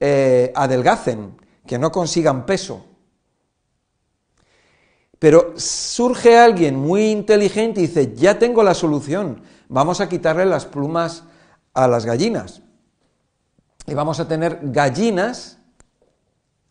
eh, 0.00 0.54
adelgacen, 0.56 1.36
que 1.66 1.78
no 1.78 1.92
consigan 1.92 2.46
peso. 2.46 2.82
Pero 5.18 5.52
surge 5.56 6.38
alguien 6.38 6.76
muy 6.76 7.10
inteligente 7.10 7.82
y 7.82 7.88
dice, 7.88 8.14
ya 8.14 8.38
tengo 8.38 8.62
la 8.62 8.72
solución, 8.72 9.42
vamos 9.68 10.00
a 10.00 10.08
quitarle 10.08 10.46
las 10.46 10.64
plumas 10.64 11.24
a 11.74 11.86
las 11.88 12.06
gallinas. 12.06 12.62
Y 13.86 13.92
vamos 13.92 14.18
a 14.18 14.26
tener 14.26 14.60
gallinas 14.62 15.55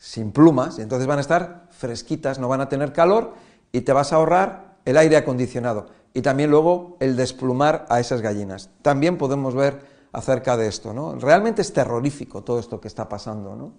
sin 0.06 0.32
plumas, 0.32 0.78
y 0.78 0.84
entonces 0.84 1.08
van 1.08 1.18
a 1.18 1.22
estar 1.22 1.66
fresquitas, 1.72 2.38
no 2.38 2.48
van 2.48 2.62
a 2.62 2.70
tener 2.70 2.94
calor 2.94 3.34
y 3.72 3.82
te 3.82 3.92
vas 3.92 4.14
a 4.14 4.18
ahorrar 4.18 4.76
el 4.86 4.98
aire 4.98 5.18
acondicionado 5.18 5.88
y 6.14 6.22
también 6.22 6.52
luego 6.52 6.96
el 7.00 7.16
desplumar 7.16 7.88
a 7.90 8.00
esas 8.00 8.22
gallinas. 8.22 8.70
También 8.84 9.18
podemos 9.18 9.56
ver 9.56 9.82
acerca 10.12 10.58
de 10.58 10.68
esto, 10.68 10.94
¿no? 10.94 11.16
Realmente 11.16 11.64
es 11.64 11.74
terrorífico 11.74 12.44
todo 12.44 12.60
esto 12.60 12.80
que 12.80 12.88
está 12.88 13.10
pasando, 13.10 13.56
¿no? 13.56 13.74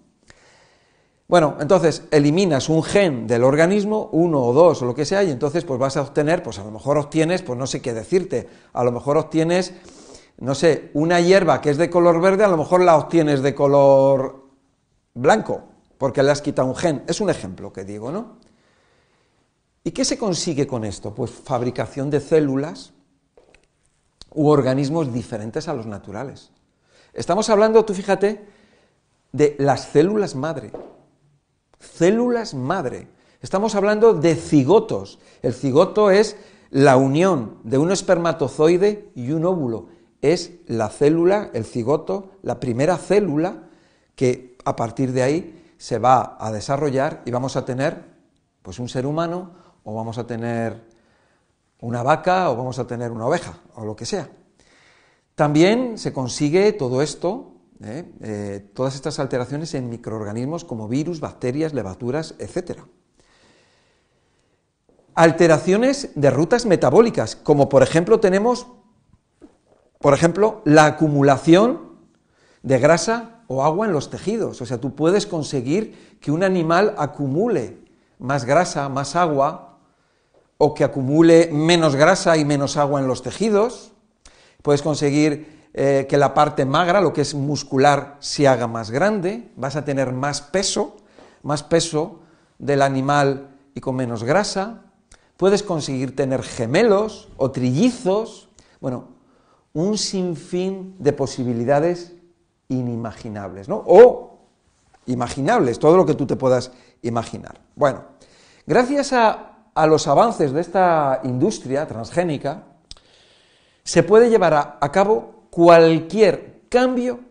Bueno, 1.29 1.55
entonces 1.61 2.03
eliminas 2.11 2.67
un 2.67 2.83
gen 2.83 3.25
del 3.25 3.45
organismo, 3.45 4.09
uno 4.11 4.41
o 4.41 4.51
dos 4.51 4.81
o 4.81 4.85
lo 4.85 4.93
que 4.93 5.05
sea, 5.05 5.23
y 5.23 5.31
entonces 5.31 5.63
pues 5.63 5.79
vas 5.79 5.95
a 5.95 6.01
obtener, 6.01 6.43
pues 6.43 6.59
a 6.59 6.65
lo 6.65 6.71
mejor 6.71 6.97
obtienes, 6.97 7.41
pues 7.41 7.57
no 7.57 7.67
sé 7.67 7.81
qué 7.81 7.93
decirte, 7.93 8.49
a 8.73 8.83
lo 8.83 8.91
mejor 8.91 9.15
obtienes, 9.15 9.73
no 10.39 10.55
sé, 10.55 10.91
una 10.93 11.21
hierba 11.21 11.61
que 11.61 11.69
es 11.69 11.77
de 11.77 11.89
color 11.89 12.19
verde, 12.19 12.43
a 12.43 12.49
lo 12.49 12.57
mejor 12.57 12.81
la 12.81 12.97
obtienes 12.97 13.41
de 13.41 13.55
color 13.55 14.43
blanco, 15.13 15.76
porque 15.97 16.23
le 16.23 16.31
has 16.31 16.41
quitado 16.41 16.67
un 16.67 16.75
gen. 16.75 17.03
Es 17.07 17.21
un 17.21 17.29
ejemplo 17.29 17.73
que 17.73 17.83
digo, 17.83 18.11
¿no? 18.11 18.37
¿Y 19.83 19.91
qué 19.91 20.03
se 20.05 20.17
consigue 20.17 20.67
con 20.67 20.83
esto? 20.83 21.15
Pues 21.15 21.31
fabricación 21.31 22.09
de 22.09 22.19
células 22.19 22.93
u 24.33 24.47
organismos 24.47 25.13
diferentes 25.13 25.67
a 25.67 25.73
los 25.73 25.85
naturales. 25.85 26.51
Estamos 27.13 27.49
hablando, 27.49 27.85
tú 27.85 27.93
fíjate, 27.93 28.45
de 29.31 29.55
las 29.59 29.85
células 29.85 30.35
madre 30.35 30.71
células 31.79 32.53
madre. 32.53 33.07
Estamos 33.41 33.75
hablando 33.75 34.13
de 34.13 34.35
cigotos. 34.35 35.19
El 35.41 35.53
cigoto 35.53 36.11
es 36.11 36.37
la 36.69 36.97
unión 36.97 37.57
de 37.63 37.77
un 37.77 37.91
espermatozoide 37.91 39.09
y 39.15 39.31
un 39.31 39.45
óvulo. 39.45 39.87
Es 40.21 40.51
la 40.65 40.89
célula, 40.89 41.51
el 41.53 41.65
cigoto, 41.65 42.31
la 42.41 42.59
primera 42.59 42.97
célula 42.97 43.69
que 44.15 44.57
a 44.65 44.75
partir 44.75 45.11
de 45.11 45.23
ahí 45.23 45.56
se 45.77 45.99
va 45.99 46.37
a 46.39 46.51
desarrollar 46.51 47.21
y 47.25 47.31
vamos 47.31 47.55
a 47.55 47.65
tener 47.65 48.03
pues 48.61 48.79
un 48.79 48.89
ser 48.89 49.05
humano 49.05 49.51
o 49.83 49.93
vamos 49.95 50.17
a 50.17 50.27
tener 50.27 50.83
una 51.79 52.03
vaca 52.03 52.49
o 52.49 52.55
vamos 52.55 52.79
a 52.79 52.87
tener 52.87 53.11
una 53.11 53.27
oveja 53.27 53.59
o 53.75 53.85
lo 53.85 53.95
que 53.95 54.05
sea. 54.05 54.29
También 55.35 55.97
se 55.97 56.11
consigue 56.11 56.73
todo 56.73 57.01
esto 57.01 57.57
¿eh? 57.83 58.05
Eh, 58.21 58.69
todas 58.73 58.95
estas 58.95 59.19
alteraciones 59.19 59.73
en 59.73 59.89
microorganismos 59.89 60.63
como 60.63 60.87
virus, 60.87 61.19
bacterias, 61.19 61.73
levaturas, 61.73 62.35
etc. 62.39 62.79
Alteraciones 65.15 66.11
de 66.15 66.29
rutas 66.29 66.65
metabólicas, 66.65 67.35
como 67.35 67.69
por 67.69 67.83
ejemplo 67.83 68.19
tenemos, 68.19 68.67
por 69.99 70.13
ejemplo, 70.13 70.61
la 70.65 70.85
acumulación 70.85 71.97
de 72.63 72.79
grasa 72.79 73.36
o 73.47 73.63
agua 73.63 73.85
en 73.85 73.93
los 73.93 74.09
tejidos. 74.09 74.61
O 74.61 74.65
sea, 74.65 74.79
tú 74.79 74.95
puedes 74.95 75.25
conseguir 75.25 76.17
que 76.19 76.31
un 76.31 76.43
animal 76.43 76.93
acumule 76.97 77.77
más 78.19 78.45
grasa, 78.45 78.89
más 78.89 79.15
agua, 79.15 79.77
o 80.57 80.73
que 80.73 80.83
acumule 80.83 81.49
menos 81.51 81.95
grasa 81.95 82.35
y 82.37 82.45
menos 82.45 82.77
agua 82.77 82.99
en 82.99 83.07
los 83.07 83.21
tejidos. 83.21 83.91
Puedes 84.61 84.81
conseguir 84.81 85.69
eh, 85.73 86.07
que 86.09 86.17
la 86.17 86.33
parte 86.33 86.65
magra, 86.65 87.01
lo 87.01 87.13
que 87.13 87.21
es 87.21 87.35
muscular, 87.35 88.17
se 88.19 88.47
haga 88.47 88.67
más 88.67 88.89
grande, 88.89 89.51
vas 89.55 89.75
a 89.75 89.85
tener 89.85 90.11
más 90.13 90.41
peso, 90.41 90.97
más 91.43 91.61
peso 91.63 92.21
del 92.57 92.81
animal 92.81 93.55
y 93.75 93.79
con 93.79 93.95
menos 93.95 94.23
grasa, 94.23 94.81
puedes 95.37 95.61
conseguir 95.61 96.15
tener 96.15 96.41
gemelos 96.41 97.29
o 97.37 97.51
trillizos, 97.51 98.49
bueno, 98.81 99.09
un 99.73 99.99
sinfín 99.99 100.95
de 100.97 101.13
posibilidades 101.13 102.16
inimaginables, 102.69 103.69
¿no? 103.69 103.83
O 103.85 104.39
imaginables, 105.05 105.79
todo 105.79 105.97
lo 105.97 106.05
que 106.05 106.15
tú 106.15 106.25
te 106.25 106.35
puedas 106.35 106.71
imaginar. 107.01 107.61
Bueno, 107.75 108.03
gracias 108.65 109.13
a, 109.13 109.69
a 109.73 109.87
los 109.87 110.07
avances 110.07 110.51
de 110.51 110.61
esta 110.61 111.21
industria 111.23 111.87
transgénica, 111.87 112.63
se 113.83 114.03
puede 114.03 114.29
llevar 114.29 114.77
a 114.81 114.91
cabo 114.91 115.47
cualquier 115.49 116.63
cambio 116.69 117.21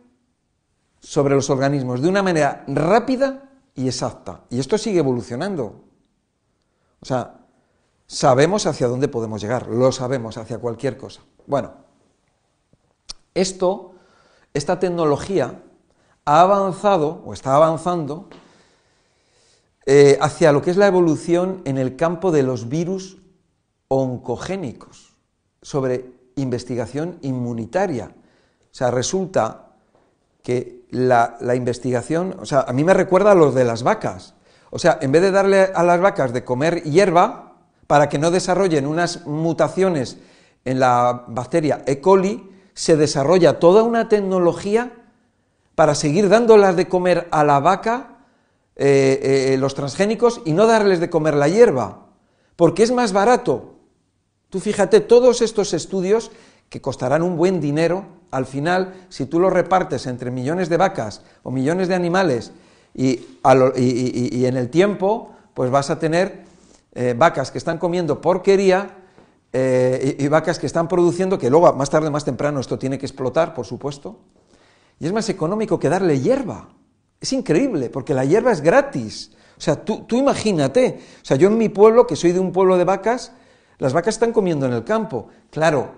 sobre 1.01 1.35
los 1.35 1.51
organismos 1.51 2.01
de 2.01 2.09
una 2.09 2.22
manera 2.22 2.64
rápida 2.66 3.51
y 3.75 3.87
exacta. 3.87 4.40
Y 4.51 4.59
esto 4.59 4.79
sigue 4.79 4.99
evolucionando. 4.99 5.85
O 7.01 7.05
sea, 7.05 7.46
sabemos 8.07 8.66
hacia 8.66 8.88
dónde 8.88 9.09
podemos 9.09 9.40
llegar, 9.40 9.68
lo 9.68 9.92
sabemos 9.92 10.38
hacia 10.38 10.59
cualquier 10.59 10.96
cosa. 10.96 11.20
Bueno, 11.46 11.72
esto, 13.35 13.94
esta 14.57 14.79
tecnología 14.79 15.62
ha 16.25 16.40
avanzado 16.40 17.23
o 17.25 17.33
está 17.33 17.55
avanzando 17.55 18.29
eh, 19.85 20.19
hacia 20.21 20.51
lo 20.51 20.62
que 20.62 20.71
es 20.71 20.77
la 20.77 20.87
evolución 20.87 21.62
en 21.64 21.79
el 21.79 21.95
campo 21.95 22.33
de 22.33 22.42
los 22.42 22.69
virus 22.69 23.19
oncogénicos, 23.88 25.14
sobre 25.62 26.07
investigación 26.35 27.19
inmunitaria. 27.23 28.07
O 28.07 28.75
sea, 28.75 28.90
resulta 28.90 29.75
que 30.42 30.87
la, 30.90 31.37
investigación, 31.55 32.37
o 32.40 32.47
sea, 32.47 32.62
a 32.62 32.73
mí 32.73 32.83
me 32.83 32.95
recuerda 32.95 33.33
a 33.33 33.35
los 33.35 33.55
de 33.55 33.64
las 33.64 33.83
vacas. 33.83 34.35
O 34.71 34.79
sea, 34.79 34.99
en 35.01 35.12
vez 35.12 35.23
de 35.23 35.31
darle 35.31 35.71
a 35.75 35.83
las 35.83 36.01
vacas 36.01 36.33
de 36.33 36.45
comer 36.45 36.83
hierba 36.83 37.55
para 37.87 38.09
que 38.09 38.19
no 38.19 38.31
desarrollen 38.31 38.87
unas 38.87 39.27
mutaciones 39.27 40.19
en 40.64 40.81
la 40.81 41.25
bacteria 41.29 41.83
E. 41.87 42.01
coli, 42.01 42.56
se 42.77 42.97
desarrolla 42.97 43.59
toda 43.59 43.83
una 43.83 44.09
tecnología 44.11 44.93
para 45.75 45.95
seguir 45.95 46.29
dándolas 46.29 46.77
de 46.77 46.87
comer 46.87 47.27
a 47.31 47.43
la 47.43 47.59
vaca 47.59 48.19
eh, 48.77 49.55
eh, 49.55 49.57
los 49.57 49.75
transgénicos 49.75 50.43
y 50.45 50.53
no 50.53 50.67
darles 50.67 51.01
de 51.01 51.09
comer 51.09 51.35
la 51.35 51.49
hierba, 51.49 52.09
porque 52.55 52.83
es 52.83 52.93
más 52.93 53.15
barato. 53.15 53.77
Tú 54.51 54.61
fíjate, 54.61 55.01
todos 55.01 55.41
estos 55.41 55.73
estudios 55.73 56.31
que 56.69 56.83
costarán 56.83 57.23
un 57.23 57.39
buen 57.39 57.62
dinero, 57.62 58.05
al 58.31 58.45
final, 58.45 59.07
si 59.09 59.25
tú 59.25 59.41
los 59.41 59.55
repartes 59.55 60.07
entre 60.07 60.31
millones 60.31 60.69
de 60.69 60.77
vacas 60.77 61.23
o 61.43 61.51
millones 61.51 61.89
de 61.89 61.95
animales 61.95 62.53
y, 62.95 63.27
en 63.43 64.57
el 64.59 64.69
tiempo, 64.69 65.35
pues 65.55 65.71
vas 65.71 65.89
a 65.89 65.99
tener 65.99 66.45
eh, 66.95 67.15
vacas 67.17 67.51
que 67.51 67.59
están 67.59 67.79
comiendo 67.79 68.21
porquería 68.21 69.06
eh, 69.59 70.16
y, 70.19 70.29
vacas 70.29 70.59
que 70.59 70.66
están 70.66 70.87
produciendo, 70.87 71.38
que 71.38 71.49
luego 71.49 71.73
más 71.73 71.88
tarde, 71.88 72.11
más 72.11 72.27
temprano, 72.27 72.61
esto 72.61 72.79
tiene 72.79 72.99
que 72.99 73.07
explotar, 73.07 73.55
por 73.55 73.64
supuesto, 73.64 74.19
y 75.01 75.07
es 75.07 75.14
más 75.14 75.31
económico 75.31 75.79
que 75.79 75.88
darle 75.88 76.21
hierba. 76.21 76.69
Es 77.19 77.33
increíble, 77.33 77.88
porque 77.88 78.12
la 78.12 78.27
hierba 78.27 78.53
es 78.53 78.61
gratis. 78.61 79.33
O 79.57 79.61
sea, 79.62 79.83
tú, 79.83 80.05
tú 80.05 80.19
imagínate, 80.19 81.01
o 81.23 81.25
sea, 81.25 81.38
yo 81.38 81.49
en 81.49 81.57
mi 81.57 81.71
pueblo, 81.71 82.07
que 82.07 82.16
soy 82.16 82.33
de 82.33 82.38
un 82.38 82.53
pueblo 82.53 82.77
de 82.77 82.85
vacas, 82.85 83.33
las 83.79 83.95
vacas 83.95 84.16
están 84.16 84.35
comiendo 84.35 84.66
en 84.66 84.75
el 84.75 84.85
campo. 84.85 85.29
Claro, 85.49 85.92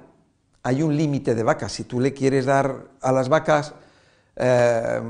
hay 0.63 0.81
un 0.81 0.97
límite 0.97 1.35
de 1.35 1.43
vacas. 1.43 1.73
Si 1.73 1.83
tú 1.83 1.99
le 1.99 2.15
quieres 2.15 2.47
dar 2.47 2.85
a 3.01 3.11
las 3.11 3.29
vacas, 3.29 3.75
eh, 4.37 5.01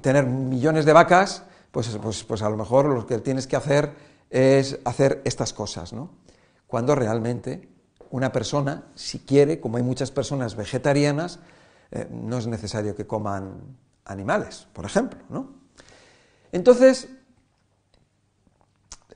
tener 0.00 0.26
millones 0.26 0.84
de 0.84 0.92
vacas, 0.92 1.44
pues, 1.70 1.96
pues, 2.02 2.24
pues, 2.24 2.42
a 2.42 2.50
lo 2.50 2.56
mejor 2.56 2.86
lo 2.86 3.06
que 3.06 3.18
tienes 3.18 3.46
que 3.46 3.54
hacer 3.54 3.92
es 4.30 4.80
hacer 4.84 5.22
estas 5.24 5.52
cosas, 5.52 5.92
¿no? 5.92 6.10
Cuando 6.66 6.96
realmente 6.96 7.72
una 8.14 8.30
persona, 8.30 8.84
si 8.94 9.18
quiere, 9.18 9.58
como 9.58 9.76
hay 9.76 9.82
muchas 9.82 10.12
personas 10.12 10.54
vegetarianas, 10.54 11.40
eh, 11.90 12.06
no 12.12 12.38
es 12.38 12.46
necesario 12.46 12.94
que 12.94 13.08
coman 13.08 13.76
animales, 14.04 14.68
por 14.72 14.84
ejemplo, 14.84 15.18
¿no? 15.28 15.48
Entonces, 16.52 17.08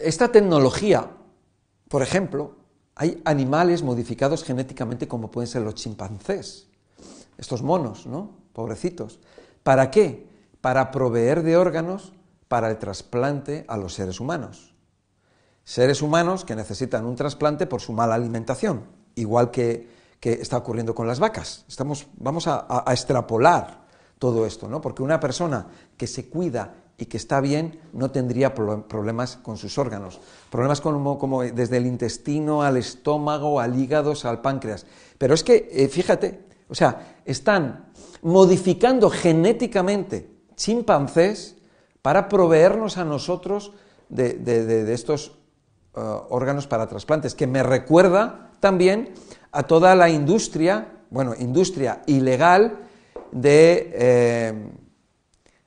esta 0.01 0.33
tecnología, 0.33 1.13
por 1.89 2.03
ejemplo, 2.03 2.57
hay 2.97 3.23
animales 3.25 3.85
modificados 3.85 4.43
genéticamente 4.43 5.07
como 5.07 5.31
pueden 5.31 5.47
ser 5.47 5.63
los 5.63 5.77
chimpancés, 5.77 6.67
estos 7.37 7.63
monos, 7.63 8.05
¿no? 8.05 8.33
Pobrecitos. 8.53 9.21
¿Para 9.63 9.93
qué? 9.93 10.27
Para 10.61 10.91
proveer 10.91 11.45
de 11.45 11.57
órganos 11.57 12.15
para 12.49 12.69
el 12.69 12.79
trasplante 12.79 13.65
a 13.69 13.77
los 13.77 13.95
seres 13.95 14.19
humanos. 14.19 14.75
Seres 15.69 16.01
humanos 16.01 16.47
que 16.47 16.57
necesitan 16.57 17.05
un 17.05 17.15
trasplante 17.15 17.67
por 17.67 17.83
su 17.83 17.93
mala 17.93 18.15
alimentación, 18.15 18.85
igual 19.17 19.51
que, 19.51 19.87
está 20.23 20.57
ocurriendo 20.57 20.95
con 20.95 21.07
las 21.07 21.21
vacas. 21.21 21.67
Estamos, 21.69 22.07
vamos 22.17 22.47
a, 22.47 22.85
extrapolar 22.91 23.85
todo 24.19 24.47
esto, 24.47 24.67
¿no? 24.67 24.81
Porque 24.81 25.03
una 25.03 25.21
persona 25.21 25.67
que 25.99 26.07
se 26.07 26.31
cuida 26.31 26.73
y 26.97 27.05
que 27.05 27.19
está 27.19 27.43
bien, 27.43 27.81
no 27.93 28.11
tendría 28.11 28.55
problemas 28.55 29.37
con 29.37 29.59
sus 29.59 29.77
órganos. 29.77 30.21
Problemas 30.49 30.81
como, 30.81 31.19
como, 31.19 31.43
desde 31.43 31.77
el 31.77 31.85
intestino 31.85 32.63
al 32.63 32.79
estómago, 32.79 33.61
al 33.61 33.79
hígado, 33.79 34.15
al 34.25 34.41
páncreas. 34.41 34.87
Pero 35.19 35.35
es 35.35 35.45
que, 35.45 35.69
eh, 35.71 35.89
fíjate, 35.89 36.47
o 36.71 36.75
sea, 36.75 37.19
están 37.27 37.91
modificando 38.23 39.11
genéticamente 39.11 40.31
chimpancés 40.57 41.57
para 42.01 42.27
proveernos 42.31 42.97
a 42.97 43.05
nosotros 43.05 43.73
de, 44.09 44.93
estos 44.95 45.38
uh, 45.99 46.35
órganos 46.35 46.67
para 46.67 46.87
trasplantes, 46.87 47.35
que 47.35 47.47
me 47.47 47.63
recuerda 47.63 48.51
también 48.61 49.15
a 49.53 49.65
toda 49.65 49.95
la 49.95 50.09
industria, 50.09 50.89
bueno, 51.11 51.35
industria 51.39 52.03
ilegal 52.07 52.79
de 53.33 53.91
eh, 53.95 54.73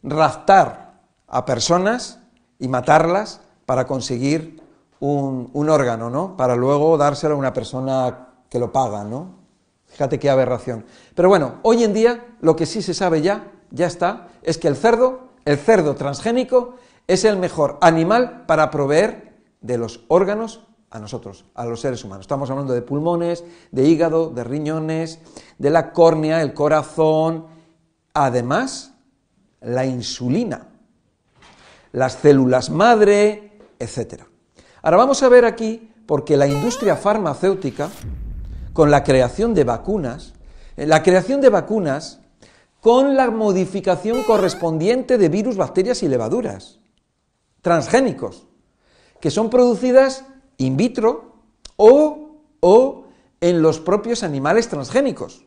raptar 0.03 1.01
a 1.27 1.45
personas 1.45 2.19
y 2.59 2.67
matarlas 2.67 3.41
para 3.65 3.85
conseguir 3.85 4.61
un, 4.99 5.69
órgano, 5.69 6.09
¿no? 6.09 6.37
Para 6.37 6.55
luego 6.55 6.97
dárselo 6.97 7.35
a 7.35 7.37
una 7.37 7.53
persona 7.53 8.29
que 8.49 8.59
lo 8.59 8.71
paga, 8.71 9.03
¿no? 9.03 9.41
Fíjate 9.87 10.19
qué 10.19 10.29
aberración. 10.29 10.85
Pero 11.15 11.29
bueno, 11.29 11.55
hoy 11.63 11.83
en 11.83 11.93
día 11.93 12.35
lo 12.41 12.55
que 12.55 12.65
sí 12.65 12.81
se 12.81 12.93
sabe 12.93 13.21
ya, 13.21 13.51
ya 13.71 13.87
está, 13.87 14.27
es 14.43 14.57
que 14.57 14.67
el 14.67 14.75
cerdo, 14.75 15.29
el 15.45 15.57
cerdo 15.57 15.95
transgénico, 15.95 16.75
es 17.07 17.25
el 17.25 17.37
mejor 17.37 17.77
animal 17.81 18.43
para 18.45 18.69
proveer 18.69 19.30
de 19.61 19.77
los 19.77 20.01
órganos 20.07 20.61
a 20.89 20.99
nosotros, 20.99 21.45
a 21.55 21.65
los 21.65 21.79
seres 21.79 22.03
humanos. 22.03 22.23
Estamos 22.23 22.49
hablando 22.49 22.73
de 22.73 22.81
pulmones, 22.81 23.45
de 23.71 23.85
hígado, 23.85 24.29
de 24.29 24.43
riñones, 24.43 25.19
de 25.57 25.69
la 25.69 25.93
córnea, 25.93 26.41
el 26.41 26.53
corazón, 26.53 27.45
además 28.13 28.93
la 29.61 29.85
insulina, 29.85 30.67
las 31.93 32.13
células 32.13 32.69
madre, 32.69 33.59
etc. 33.79 34.23
Ahora 34.81 34.97
vamos 34.97 35.23
a 35.23 35.29
ver 35.29 35.45
aquí, 35.45 35.93
porque 36.05 36.35
la 36.35 36.47
industria 36.47 36.97
farmacéutica, 36.97 37.89
con 38.73 38.91
la 38.91 39.03
creación 39.03 39.53
de 39.53 39.63
vacunas, 39.63 40.33
eh, 40.75 40.85
la 40.85 41.03
creación 41.03 41.39
de 41.39 41.49
vacunas 41.49 42.19
con 42.81 43.15
la 43.15 43.29
modificación 43.29 44.23
correspondiente 44.23 45.17
de 45.17 45.29
virus, 45.29 45.55
bacterias 45.55 46.01
y 46.03 46.07
levaduras 46.07 46.79
transgénicos, 47.61 48.47
que 49.21 49.31
son 49.31 49.49
producidas 49.49 50.25
in 50.57 50.75
vitro 50.75 51.35
o, 51.77 52.41
o 52.59 53.05
en 53.39 53.61
los 53.61 53.79
propios 53.79 54.23
animales 54.23 54.67
transgénicos. 54.67 55.45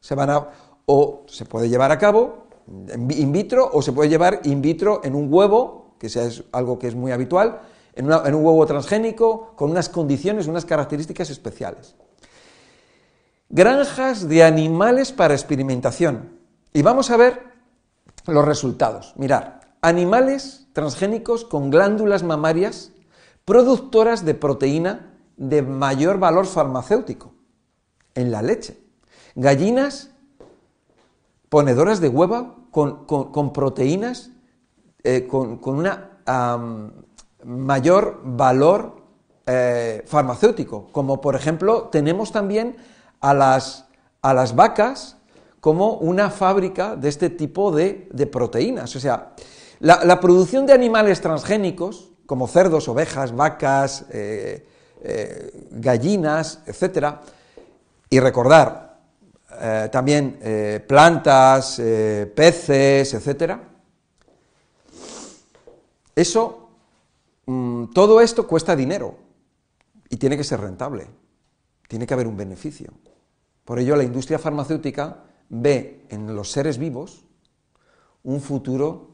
Se 0.00 0.14
van 0.14 0.30
a, 0.30 0.48
o 0.86 1.22
se 1.26 1.44
puede 1.44 1.68
llevar 1.68 1.92
a 1.92 1.98
cabo 1.98 2.42
in 2.66 3.32
vitro 3.32 3.68
o 3.72 3.82
se 3.82 3.92
puede 3.92 4.08
llevar 4.08 4.40
in 4.44 4.62
vitro 4.62 5.00
en 5.04 5.14
un 5.14 5.32
huevo, 5.32 5.94
que 5.98 6.06
es 6.06 6.44
algo 6.52 6.78
que 6.78 6.88
es 6.88 6.94
muy 6.94 7.12
habitual, 7.12 7.60
en, 7.94 8.10
en 8.10 8.34
un 8.34 8.44
huevo 8.44 8.64
transgénico 8.66 9.54
con 9.56 9.70
unas 9.70 9.88
condiciones, 9.88 10.46
unas 10.46 10.64
características 10.64 11.30
especiales. 11.30 11.94
Granjas 13.48 14.28
de 14.28 14.44
animales 14.44 15.12
para 15.12 15.34
experimentación. 15.34 16.38
Y 16.72 16.80
vamos 16.82 17.10
a 17.10 17.18
ver 17.18 17.42
los 18.26 18.44
resultados. 18.44 19.12
Mirar, 19.16 19.60
animales 19.82 20.66
transgénicos 20.72 21.44
con 21.44 21.70
glándulas 21.70 22.22
mamarias 22.22 22.92
productoras 23.44 24.24
de 24.24 24.34
proteína 24.34 25.14
de 25.36 25.62
mayor 25.62 26.18
valor 26.18 26.46
farmacéutico 26.46 27.34
en 28.14 28.30
la 28.30 28.42
leche. 28.42 28.78
Gallinas 29.34 30.10
ponedoras 31.48 32.00
de 32.00 32.08
hueva 32.08 32.56
con, 32.70 33.52
proteínas 33.52 34.30
eh, 35.04 35.26
con, 35.28 35.60
un 35.62 36.94
mayor 37.44 38.20
valor 38.24 39.02
eh, 39.46 40.02
farmacéutico, 40.06 40.88
como 40.92 41.20
por 41.20 41.34
ejemplo 41.34 41.88
tenemos 41.90 42.30
también 42.30 42.76
a 43.20 43.34
las, 43.34 43.86
a 44.22 44.32
las 44.32 44.54
vacas 44.54 45.18
como 45.62 45.94
una 45.94 46.30
fábrica 46.30 46.96
de 46.96 47.08
este 47.08 47.30
tipo 47.30 47.70
de, 47.70 48.08
proteínas. 48.30 48.96
O 48.96 49.00
sea, 49.00 49.34
la, 49.82 50.20
producción 50.20 50.64
de 50.64 50.72
animales 50.72 51.20
transgénicos, 51.20 52.12
como 52.24 52.46
cerdos, 52.46 52.88
ovejas, 52.88 53.34
vacas, 53.34 54.06
eh, 54.10 54.64
eh, 55.02 55.66
gallinas, 55.72 56.62
etc. 56.66 57.16
Y 58.08 58.20
recordar 58.20 59.00
eh, 59.60 59.88
también 59.90 60.38
plantas, 60.86 61.82
peces, 62.32 63.12
etc. 63.12 63.56
Eso, 66.14 66.70
mm, 67.46 67.86
todo 67.86 68.20
esto 68.20 68.46
cuesta 68.46 68.76
dinero 68.76 69.16
y 70.08 70.16
tiene 70.16 70.36
que 70.36 70.44
ser 70.44 70.60
rentable, 70.60 71.08
tiene 71.88 72.06
que 72.06 72.14
haber 72.14 72.28
un 72.28 72.36
beneficio. 72.36 72.92
Por 73.64 73.80
ello, 73.80 73.96
la 73.96 74.04
industria 74.04 74.38
farmacéutica 74.38 75.24
ve 75.48 76.06
en 76.08 76.36
los 76.36 76.52
seres 76.52 76.78
vivos 76.78 77.24
un 78.22 78.40
futuro 78.40 79.11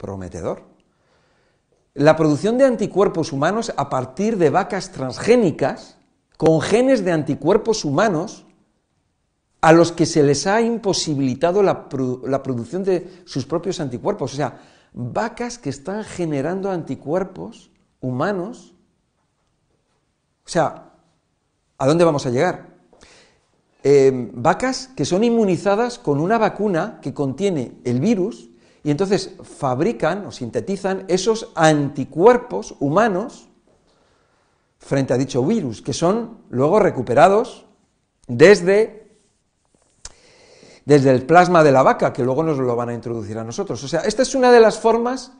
prometedor. 0.00 0.62
La 1.92 2.16
producción 2.16 2.56
de 2.56 2.64
anticuerpos 2.64 3.32
humanos 3.32 3.72
a 3.76 3.90
partir 3.90 4.38
de 4.38 4.48
vacas 4.48 4.92
transgénicas 4.92 5.98
con 6.38 6.62
genes 6.62 7.04
de 7.04 7.12
anticuerpos 7.12 7.84
humanos 7.84 8.46
a 9.60 9.72
los 9.72 9.92
que 9.92 10.06
se 10.06 10.22
les 10.22 10.46
ha 10.46 10.62
imposibilitado 10.62 11.62
la, 11.62 11.88
producción 11.88 12.82
de 12.82 13.22
sus 13.26 13.44
propios 13.44 13.78
anticuerpos. 13.78 14.32
O 14.32 14.36
sea, 14.36 14.58
vacas 14.94 15.58
que 15.58 15.68
están 15.68 16.02
generando 16.04 16.70
anticuerpos 16.70 17.70
humanos. 18.00 18.74
O 20.46 20.48
sea, 20.48 20.94
¿a 21.76 21.86
dónde 21.86 22.04
vamos 22.04 22.24
a 22.24 22.30
llegar? 22.30 22.70
Em, 23.82 24.30
vacas 24.32 24.88
que 24.96 25.04
son 25.04 25.24
inmunizadas 25.24 25.98
con 25.98 26.20
una 26.20 26.38
vacuna 26.38 27.00
que 27.02 27.12
contiene 27.12 27.72
el 27.84 28.00
virus 28.00 28.49
y 28.82 28.90
entonces 28.90 29.34
fabrican 29.42 30.24
o 30.26 30.32
sintetizan 30.32 31.04
esos 31.08 31.52
anticuerpos 31.54 32.74
humanos 32.80 33.48
frente 34.78 35.12
a 35.12 35.18
dicho 35.18 35.44
virus, 35.44 35.82
que 35.82 35.92
son 35.92 36.38
luego 36.48 36.80
recuperados 36.80 37.66
desde, 38.26 39.16
desde 40.86 41.10
el 41.10 41.26
plasma 41.26 41.62
de 41.62 41.72
la 41.72 41.82
vaca, 41.82 42.12
que 42.12 42.24
luego 42.24 42.42
nos 42.42 42.58
lo 42.58 42.74
van 42.74 42.88
a 42.88 42.94
introducir 42.94 43.38
a 43.38 43.44
nosotros. 43.44 43.84
O 43.84 43.88
sea, 43.88 44.00
esta 44.00 44.22
es 44.22 44.34
una 44.34 44.50
de 44.50 44.60
las 44.60 44.78
formas 44.78 45.32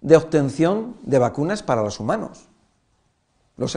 de 0.00 0.16
obtención 0.16 0.96
de 1.02 1.18
vacunas 1.18 1.62
para 1.62 1.82
los 1.82 2.00
humanos. 2.00 2.48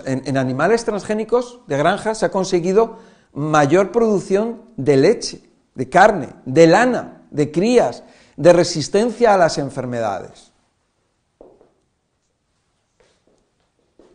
en, 0.05 0.21
en 0.25 0.37
animales 0.37 0.85
transgénicos 0.85 1.59
de 1.67 1.77
granja 1.77 2.15
se 2.15 2.25
ha 2.25 2.31
conseguido 2.31 2.99
mayor 3.33 3.91
producción 3.91 4.61
de 4.77 4.95
leche, 4.95 5.49
de 5.75 5.89
carne, 5.89 6.29
de 6.45 6.67
lana, 6.67 7.23
de 7.31 7.51
crías, 7.51 8.03
de 8.41 8.53
resistencia 8.53 9.35
a 9.35 9.37
las 9.37 9.59
enfermedades. 9.59 10.51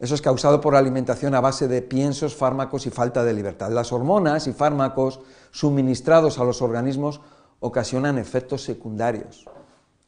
Eso 0.01 0.17
es 0.17 0.21
causado 0.21 0.61
por 0.61 0.73
la 0.73 0.81
alimentación 0.81 1.33
a 1.37 1.41
base 1.41 1.69
de 1.69 1.81
piensos, 1.81 2.35
fármacos 2.35 2.89
y 2.89 2.91
falta 2.91 3.23
de 3.23 3.33
libertad. 3.33 3.71
Las 3.71 3.93
hormonas 3.93 4.49
y 4.49 4.53
fármacos 4.53 5.21
suministrados 5.53 6.41
a 6.41 6.45
los 6.45 6.61
organismos 6.61 7.21
ocasionan 7.61 8.19
efectos 8.19 8.65
secundarios, 8.65 9.45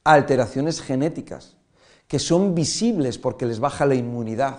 alteraciones 0.02 0.83
genéticas, 0.83 1.57
que 2.09 2.18
son 2.18 2.57
visibles 2.57 3.18
porque 3.18 3.46
les 3.46 3.61
baja 3.61 3.87
la 3.87 3.94
inmunidad, 3.94 4.59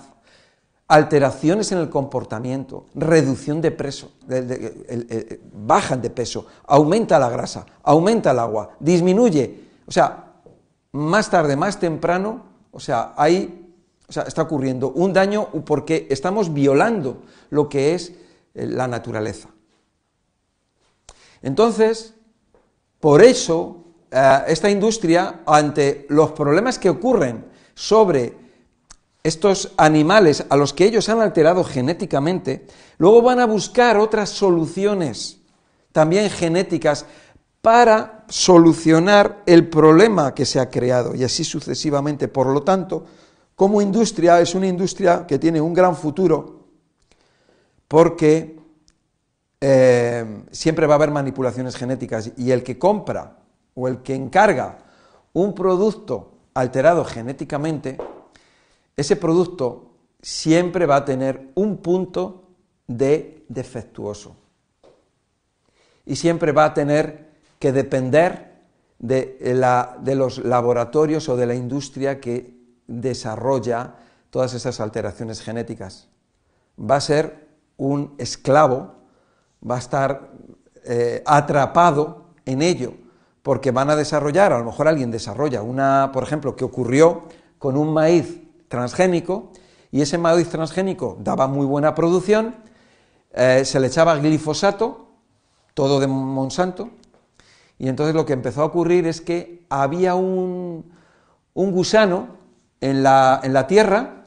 alteraciones 0.89 1.71
en 1.71 1.77
el 1.77 1.89
comportamiento, 1.89 2.85
reducción 2.95 3.61
de 3.61 3.69
peso, 3.69 4.11
bajan 5.53 6.01
de 6.01 6.09
peso, 6.09 6.47
aumenta 6.65 7.19
la 7.19 7.29
grasa, 7.29 7.65
aumenta 7.83 8.31
el 8.31 8.39
agua, 8.39 8.71
disminuye. 8.79 9.69
O 9.85 9.91
sea, 9.91 10.33
más 10.91 11.29
tarde, 11.29 11.55
más 11.55 11.79
temprano, 11.79 12.43
o 12.71 12.79
sea, 12.79 13.13
hay, 13.15 13.71
o 14.07 14.11
sea, 14.11 14.23
está 14.23 14.41
ocurriendo 14.41 14.89
un 14.89 15.13
daño 15.13 15.49
porque 15.63 16.07
estamos 16.09 16.51
violando 16.51 17.21
lo 17.51 17.69
que 17.69 17.93
es 17.93 18.11
eh, 18.55 18.65
la 18.65 18.87
naturaleza. 18.87 19.49
Entonces, 21.43 22.15
por 22.99 23.21
eso, 23.21 23.83
eh, 24.09 24.39
esta 24.47 24.71
industria, 24.71 25.41
ante 25.45 26.07
los 26.09 26.31
problemas 26.31 26.79
que 26.79 26.89
ocurren 26.89 27.45
sobre 27.75 28.48
estos 29.23 29.73
animales 29.77 30.45
a 30.49 30.55
los 30.55 30.73
que 30.73 30.85
ellos 30.85 31.09
han 31.09 31.21
alterado 31.21 31.63
genéticamente, 31.63 32.65
luego 32.97 33.21
van 33.21 33.39
a 33.39 33.45
buscar 33.45 33.97
otras 33.97 34.29
soluciones, 34.29 35.39
también 35.91 36.29
genéticas, 36.29 37.05
para 37.61 38.23
solucionar 38.29 39.43
el 39.45 39.67
problema 39.67 40.33
que 40.33 40.45
se 40.45 40.59
ha 40.59 40.69
creado 40.69 41.15
y 41.15 41.23
así 41.23 41.43
sucesivamente. 41.43 42.27
Por 42.27 42.47
lo 42.47 42.63
tanto, 42.63 43.05
como 43.55 43.81
industria 43.81 44.39
es 44.39 44.55
una 44.55 44.67
industria 44.67 45.27
que 45.27 45.37
tiene 45.37 45.59
un 45.59 45.73
gran 45.73 45.95
futuro 45.95 46.67
porque 47.87 48.57
eh, 49.59 50.43
siempre 50.51 50.87
va 50.87 50.93
a 50.93 50.95
haber 50.95 51.11
manipulaciones 51.11 51.75
genéticas 51.75 52.31
y 52.37 52.51
el 52.51 52.63
que 52.63 52.79
compra 52.79 53.39
o 53.73 53.87
el 53.87 54.01
que 54.01 54.15
encarga 54.15 54.77
un 55.33 55.53
producto 55.53 56.31
alterado 56.53 57.03
genéticamente, 57.03 57.97
ese 58.99 59.15
producto 59.15 59.91
siempre 60.21 60.85
va 60.85 60.97
a 60.97 61.05
tener 61.05 61.51
un 61.55 61.77
punto 61.77 62.49
de 62.87 63.45
defectuoso. 63.47 64.35
Y 66.05 66.15
siempre 66.15 66.51
va 66.51 66.65
a 66.65 66.73
tener 66.73 67.29
que 67.59 67.71
depender 67.71 68.59
de, 68.99 69.37
de 70.01 70.15
los 70.15 70.39
laboratorios 70.39 71.29
o 71.29 71.37
de 71.37 71.45
la 71.45 71.55
industria 71.55 72.19
que 72.19 72.57
desarrolla 72.87 73.95
todas 74.29 74.53
esas 74.53 74.79
alteraciones 74.79 75.41
genéticas. 75.41 76.09
Va 76.79 76.97
a 76.97 77.01
ser 77.01 77.47
un 77.77 78.15
esclavo, 78.17 78.95
va 79.67 79.75
a 79.75 79.79
estar 79.79 80.31
eh, 80.83 81.23
atrapado 81.25 82.25
en 82.45 82.61
ello, 82.61 82.93
porque 83.43 83.71
van 83.71 83.89
a 83.89 83.95
desarrollar, 83.95 84.51
a 84.51 84.59
lo 84.59 84.65
mejor 84.65 84.87
alguien 84.87 85.11
desarrolla 85.11 85.61
una, 85.61 86.11
por 86.11 86.23
ejemplo, 86.23 86.55
que 86.55 86.65
ocurrió 86.65 87.23
con 87.57 87.77
un 87.77 87.93
maíz 87.93 88.41
transgénico 88.69 89.51
y 89.91 90.01
ese 90.01 90.17
maíz 90.17 90.47
transgénico 90.49 91.17
daba 91.19 91.47
muy 91.47 91.65
buena 91.65 91.93
producción, 91.93 92.55
eh, 93.33 93.65
se 93.65 93.79
le 93.79 93.87
echaba 93.87 94.15
glifosato, 94.17 95.07
todo 95.73 95.99
de 95.99 96.07
Monsanto, 96.07 96.91
y 97.77 97.87
entonces 97.87 98.15
lo 98.15 98.25
que 98.25 98.33
empezó 98.33 98.61
a 98.61 98.65
ocurrir 98.65 99.07
es 99.07 99.19
que 99.19 99.65
había 99.69 100.15
un, 100.15 100.91
un 101.53 101.71
gusano 101.71 102.37
en 102.81 103.03
la, 103.03 103.39
en 103.43 103.53
la 103.53 103.67
tierra 103.67 104.25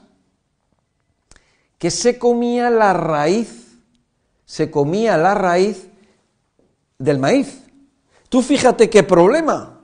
que 1.79 1.91
se 1.91 2.19
comía 2.19 2.71
la 2.71 2.93
raíz, 2.93 3.79
se 4.45 4.71
comía 4.71 5.17
la 5.17 5.35
raíz 5.35 5.89
del 6.99 7.19
maíz. 7.19 7.65
Tú 8.29 8.41
fíjate 8.41 8.89
qué 8.89 9.03
problema. 9.03 9.81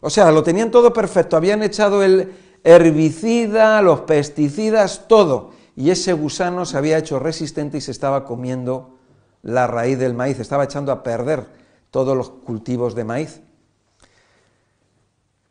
O 0.00 0.10
sea, 0.10 0.30
lo 0.30 0.42
tenían 0.42 0.70
todo 0.70 0.92
perfecto, 0.92 1.36
habían 1.36 1.62
echado 1.62 2.02
el 2.02 2.32
herbicida, 2.64 3.82
los 3.82 4.00
pesticidas, 4.00 5.06
todo. 5.08 5.50
Y 5.76 5.90
ese 5.90 6.12
gusano 6.12 6.64
se 6.66 6.76
había 6.76 6.98
hecho 6.98 7.18
resistente 7.18 7.78
y 7.78 7.80
se 7.80 7.90
estaba 7.90 8.24
comiendo 8.24 8.98
la 9.42 9.66
raíz 9.66 9.98
del 9.98 10.14
maíz, 10.14 10.38
estaba 10.38 10.64
echando 10.64 10.92
a 10.92 11.02
perder 11.02 11.46
todos 11.90 12.16
los 12.16 12.30
cultivos 12.30 12.94
de 12.94 13.04
maíz. 13.04 13.40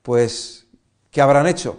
Pues, 0.01 0.65
¿qué 1.11 1.21
habrán 1.21 1.47
hecho? 1.47 1.77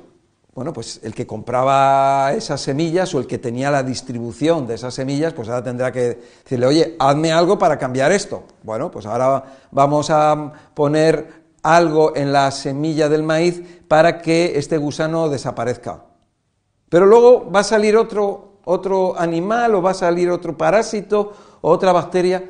Bueno, 0.55 0.75
pues 0.75 1.01
el 1.03 1.15
que 1.15 1.27
compraba 1.27 2.35
esas 2.35 2.61
semillas 2.61 3.15
o 3.15 3.19
el 3.19 3.27
que 3.27 3.39
tenía 3.39 3.71
la 3.71 3.83
distribución 3.83 4.67
de 4.67 4.75
esas 4.75 4.93
semillas, 4.93 5.33
pues 5.33 5.49
ahora 5.49 5.65
tendrá 5.65 5.91
que 5.91 6.21
decirle, 6.45 6.67
oye, 6.67 6.97
hazme 6.99 7.33
algo 7.33 7.59
para 7.59 7.79
cambiar 7.79 8.13
esto. 8.13 8.45
Bueno, 8.63 8.91
pues 8.91 9.07
ahora 9.07 9.43
vamos 9.71 10.11
a 10.11 10.53
poner 10.75 11.42
algo 11.63 12.17
en 12.17 12.33
la 12.33 12.51
semilla 12.51 13.09
del 13.09 13.23
maíz 13.23 13.63
para 13.89 14.21
que 14.21 14.59
este 14.59 14.79
gusano 14.79 15.29
desaparezca. 15.29 16.05
Pero 16.89 17.07
luego 17.07 17.51
va 17.51 17.61
a 17.61 17.65
salir 17.65 17.97
otro, 17.97 18.59
otro 18.65 19.19
animal 19.19 19.75
o 19.75 19.83
va 19.83 19.93
a 19.93 19.95
salir 19.95 20.31
otro 20.31 20.57
parásito 20.57 21.33
o 21.61 21.71
otra 21.71 21.93
bacteria 21.93 22.43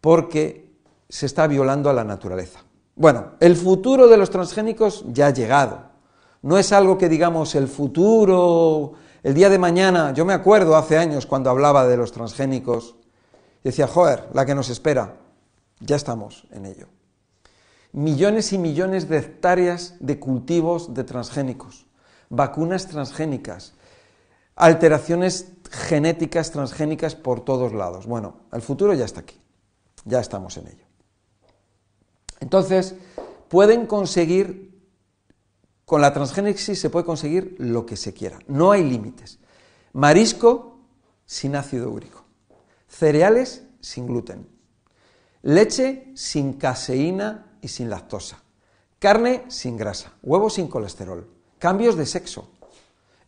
porque 0.00 0.72
se 1.08 1.26
está 1.26 1.46
violando 1.46 1.88
a 1.88 1.92
la 1.92 2.04
naturaleza. 2.04 2.60
Bueno, 2.96 3.32
el 3.40 3.56
futuro 3.56 4.08
de 4.08 4.16
los 4.16 4.30
transgénicos 4.30 5.04
ya 5.12 5.28
ha 5.28 5.30
llegado. 5.30 5.82
No 6.42 6.58
es 6.58 6.72
algo 6.72 6.98
que 6.98 7.08
digamos 7.08 7.54
el 7.54 7.68
futuro, 7.68 8.94
el 9.22 9.34
día 9.34 9.48
de 9.48 9.58
mañana. 9.58 10.12
Yo 10.12 10.24
me 10.24 10.32
acuerdo 10.32 10.76
hace 10.76 10.98
años 10.98 11.26
cuando 11.26 11.50
hablaba 11.50 11.86
de 11.86 11.96
los 11.96 12.12
transgénicos, 12.12 12.96
decía, 13.62 13.86
joder, 13.86 14.28
la 14.32 14.44
que 14.46 14.54
nos 14.54 14.70
espera. 14.70 15.14
Ya 15.80 15.96
estamos 15.96 16.46
en 16.50 16.66
ello. 16.66 16.86
Millones 17.92 18.52
y 18.52 18.58
millones 18.58 19.08
de 19.08 19.18
hectáreas 19.18 19.94
de 20.00 20.18
cultivos 20.18 20.94
de 20.94 21.04
transgénicos, 21.04 21.86
vacunas 22.28 22.86
transgénicas, 22.86 23.74
alteraciones 24.56 25.52
genéticas 25.70 26.50
transgénicas 26.50 27.14
por 27.14 27.44
todos 27.44 27.72
lados. 27.72 28.06
Bueno, 28.06 28.40
el 28.52 28.62
futuro 28.62 28.92
ya 28.94 29.04
está 29.04 29.20
aquí, 29.20 29.40
ya 30.04 30.20
estamos 30.20 30.56
en 30.58 30.68
ello. 30.68 30.84
Entonces, 32.40 32.94
pueden 33.48 33.86
conseguir, 33.86 34.78
con 35.84 36.00
la 36.00 36.12
transgénesis 36.12 36.78
se 36.78 36.90
puede 36.90 37.06
conseguir 37.06 37.56
lo 37.58 37.86
que 37.86 37.96
se 37.96 38.12
quiera, 38.12 38.38
no 38.46 38.70
hay 38.72 38.84
límites. 38.84 39.38
Marisco 39.92 40.80
sin 41.24 41.56
ácido 41.56 41.90
úrico, 41.90 42.24
cereales 42.86 43.64
sin 43.80 44.06
gluten, 44.06 44.48
leche 45.42 46.12
sin 46.14 46.54
caseína 46.54 47.47
y 47.60 47.68
sin 47.68 47.90
lactosa, 47.90 48.42
carne 48.98 49.44
sin 49.48 49.76
grasa, 49.76 50.12
huevos 50.22 50.54
sin 50.54 50.68
colesterol, 50.68 51.28
cambios 51.58 51.96
de 51.96 52.06
sexo. 52.06 52.50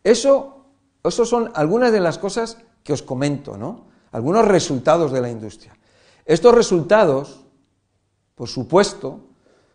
Eso, 0.02 0.64
eso 1.04 1.24
son 1.24 1.50
algunas 1.54 1.92
de 1.92 2.00
las 2.00 2.18
cosas 2.18 2.58
que 2.82 2.92
os 2.92 3.02
comento, 3.02 3.56
¿no? 3.56 3.86
Algunos 4.12 4.46
resultados 4.46 5.12
de 5.12 5.20
la 5.20 5.30
industria. 5.30 5.76
Estos 6.24 6.54
resultados 6.54 7.44
por 8.40 8.48
supuesto, 8.48 9.20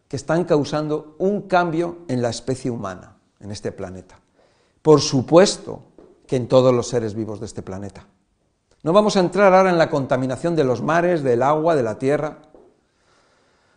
que 0.08 0.16
están 0.16 0.44
causando 0.44 1.16
un 1.20 1.44
cambio 1.44 2.00
en 2.08 2.24
la 2.24 2.30
especie 2.30 2.72
humana, 2.72 3.16
en 3.40 3.52
este 3.52 3.72
planeta. 3.72 4.18
Por 4.82 5.02
supuesto 5.02 5.84
que 6.26 6.36
en 6.36 6.48
todos 6.48 6.74
los 6.74 6.88
seres 6.88 7.14
vivos 7.14 7.40
de 7.40 7.46
este 7.46 7.62
planeta. 7.62 8.08
No 8.82 8.92
vamos 8.92 9.18
a 9.18 9.20
entrar 9.20 9.54
ahora 9.54 9.70
en 9.70 9.78
la 9.78 9.92
contaminación 9.92 10.56
de 10.56 10.64
los 10.64 10.82
mares, 10.82 11.22
del 11.22 11.44
agua, 11.44 11.76
de 11.76 11.84
la 11.84 12.00
tierra. 12.00 12.40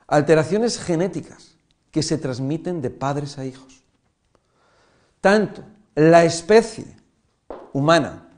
Alteraciones 0.09 0.81
genéticas 0.81 1.55
que 1.91 2.03
se 2.03 2.19
transmiten 2.19 2.83
de 2.83 2.91
padres 2.91 3.39
a 3.39 3.45
hijos. 3.45 3.85
Tanto 5.21 5.63
la 5.95 6.25
especie 6.25 6.97
humana 7.73 8.29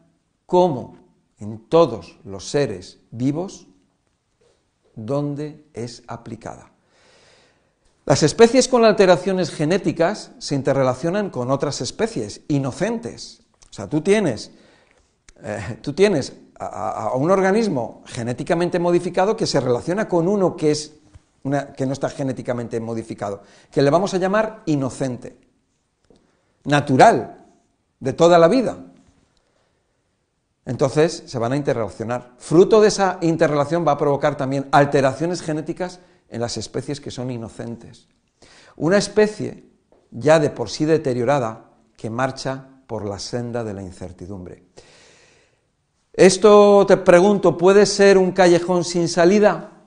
como 0.46 0.96
en 1.38 1.58
todos 1.68 2.18
los 2.24 2.48
seres 2.48 2.98
vivos 3.10 3.66
dónde 4.94 5.64
es 5.72 6.02
aplicada. 6.06 6.70
Las 8.04 8.22
especies 8.22 8.66
con 8.66 8.84
alteraciones 8.84 9.50
genéticas 9.50 10.32
se 10.38 10.54
interrelacionan 10.54 11.30
con 11.30 11.50
otras 11.50 11.80
especies 11.80 12.42
inocentes. 12.48 13.42
O 13.70 13.72
sea, 13.72 13.88
tú 13.88 14.00
tienes, 14.00 14.50
eh, 15.42 15.78
tú 15.80 15.92
tienes 15.92 16.32
a, 16.58 17.12
un 17.14 17.30
organismo 17.30 18.02
genéticamente 18.06 18.78
modificado 18.78 19.36
que 19.36 19.46
se 19.46 19.60
relaciona 19.60 20.08
con 20.08 20.28
uno 20.28 20.56
que, 20.56 20.72
es 20.72 20.94
que 21.76 21.86
no 21.86 21.93
está 21.93 22.11
genéticamente 22.11 22.80
modificado, 22.80 23.43
que 23.70 23.82
le 23.82 23.91
vamos 23.91 24.12
a 24.14 24.18
llamar 24.18 24.62
inocente, 24.66 25.38
natural, 26.64 27.47
de 27.99 28.12
toda 28.12 28.38
la 28.38 28.49
vida. 28.49 28.78
Entonces 30.66 31.22
se 31.26 31.38
van 31.38 31.53
a 31.53 31.57
interrelacionar. 31.57 32.32
Fruto 32.38 32.80
de 32.80 32.88
esa 32.88 33.18
interrelación 33.22 33.86
va 33.86 33.93
a 33.93 33.99
provocar 33.99 34.36
también 34.36 34.68
alteraciones 34.72 35.43
genéticas 35.43 36.01
en 36.28 36.41
las 36.41 36.57
especies 36.57 37.01
que 37.01 37.11
son 37.11 37.30
inocentes. 37.30 38.07
Una 38.76 38.99
especie 38.99 39.64
ya 40.11 40.38
de 40.38 40.51
por 40.51 40.70
sí 40.70 40.84
deteriorada 40.84 41.70
que 41.97 42.11
marcha 42.11 42.66
por 42.86 43.05
la 43.05 43.18
senda 43.18 43.64
de 43.64 43.74
la 43.74 43.82
incertidumbre. 43.82 44.64
Esto 46.12 46.84
te 46.86 46.97
pregunto, 46.97 47.57
¿puede 47.57 47.86
ser 47.86 48.18
un 48.18 48.32
callejón 48.32 48.84
sin 48.84 49.09
salida? 49.09 49.80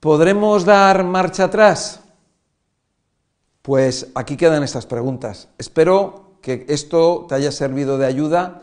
¿Podremos 0.00 0.64
dar 0.64 1.02
marcha 1.02 1.44
atrás? 1.44 2.00
Pues 3.62 4.12
aquí 4.14 4.36
quedan 4.36 4.62
estas 4.62 4.86
preguntas. 4.86 5.48
Espero 5.58 6.38
que 6.40 6.66
esto 6.68 7.26
te 7.28 7.34
haya 7.34 7.50
servido 7.50 7.98
de 7.98 8.06
ayuda 8.06 8.62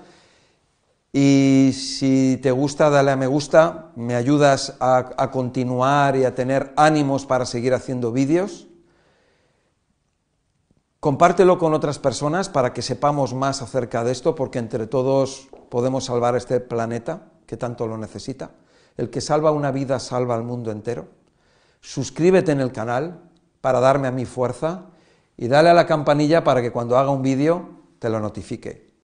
y 1.12 1.72
si 1.74 2.40
te 2.42 2.52
gusta, 2.52 2.90
dale 2.90 3.12
a 3.12 3.18
me 3.18 3.28
gusta, 3.28 3.92
me 3.98 4.16
ayudas 4.16 4.78
a, 4.80 5.30
continuar 5.32 6.16
y 6.16 6.24
a 6.24 6.36
tener 6.36 6.74
ánimos 6.78 7.26
para 7.26 7.46
seguir 7.46 7.74
haciendo 7.74 8.14
vídeos. 8.14 8.68
Compártelo 11.02 11.58
con 11.58 11.74
otras 11.74 12.00
personas 12.00 12.48
para 12.48 12.72
que 12.72 12.82
sepamos 12.82 13.34
más 13.34 13.62
acerca 13.62 14.06
de 14.06 14.14
esto, 14.14 14.36
porque 14.36 14.60
entre 14.60 14.88
todos 14.88 15.50
podemos 15.70 16.06
salvar 16.06 16.38
este 16.38 16.62
planeta 16.62 17.32
que 17.46 17.58
tanto 17.58 17.88
lo 17.88 17.98
necesita. 17.98 18.52
El 18.96 19.10
que 19.10 19.20
salva 19.20 19.52
una 19.52 19.72
vida 19.72 20.00
salva 20.00 20.36
al 20.36 20.44
mundo 20.44 20.72
entero. 20.72 21.25
Suscríbete 21.86 22.52
en 22.52 22.62
el 22.62 22.72
canal 22.72 23.22
para 23.62 23.80
darme 23.80 24.08
a 24.08 24.12
mi 24.12 24.26
fuerza 24.26 24.88
y 25.38 25.48
dale 25.48 25.70
a 25.70 25.76
la 25.76 25.86
campanilla 25.86 26.44
para 26.44 26.64
que 26.64 26.72
cuando 26.72 26.98
haga 26.98 27.12
un 27.12 27.22
vídeo 27.22 27.84
te 28.00 28.10
lo 28.10 28.20
notifique. 28.20 28.85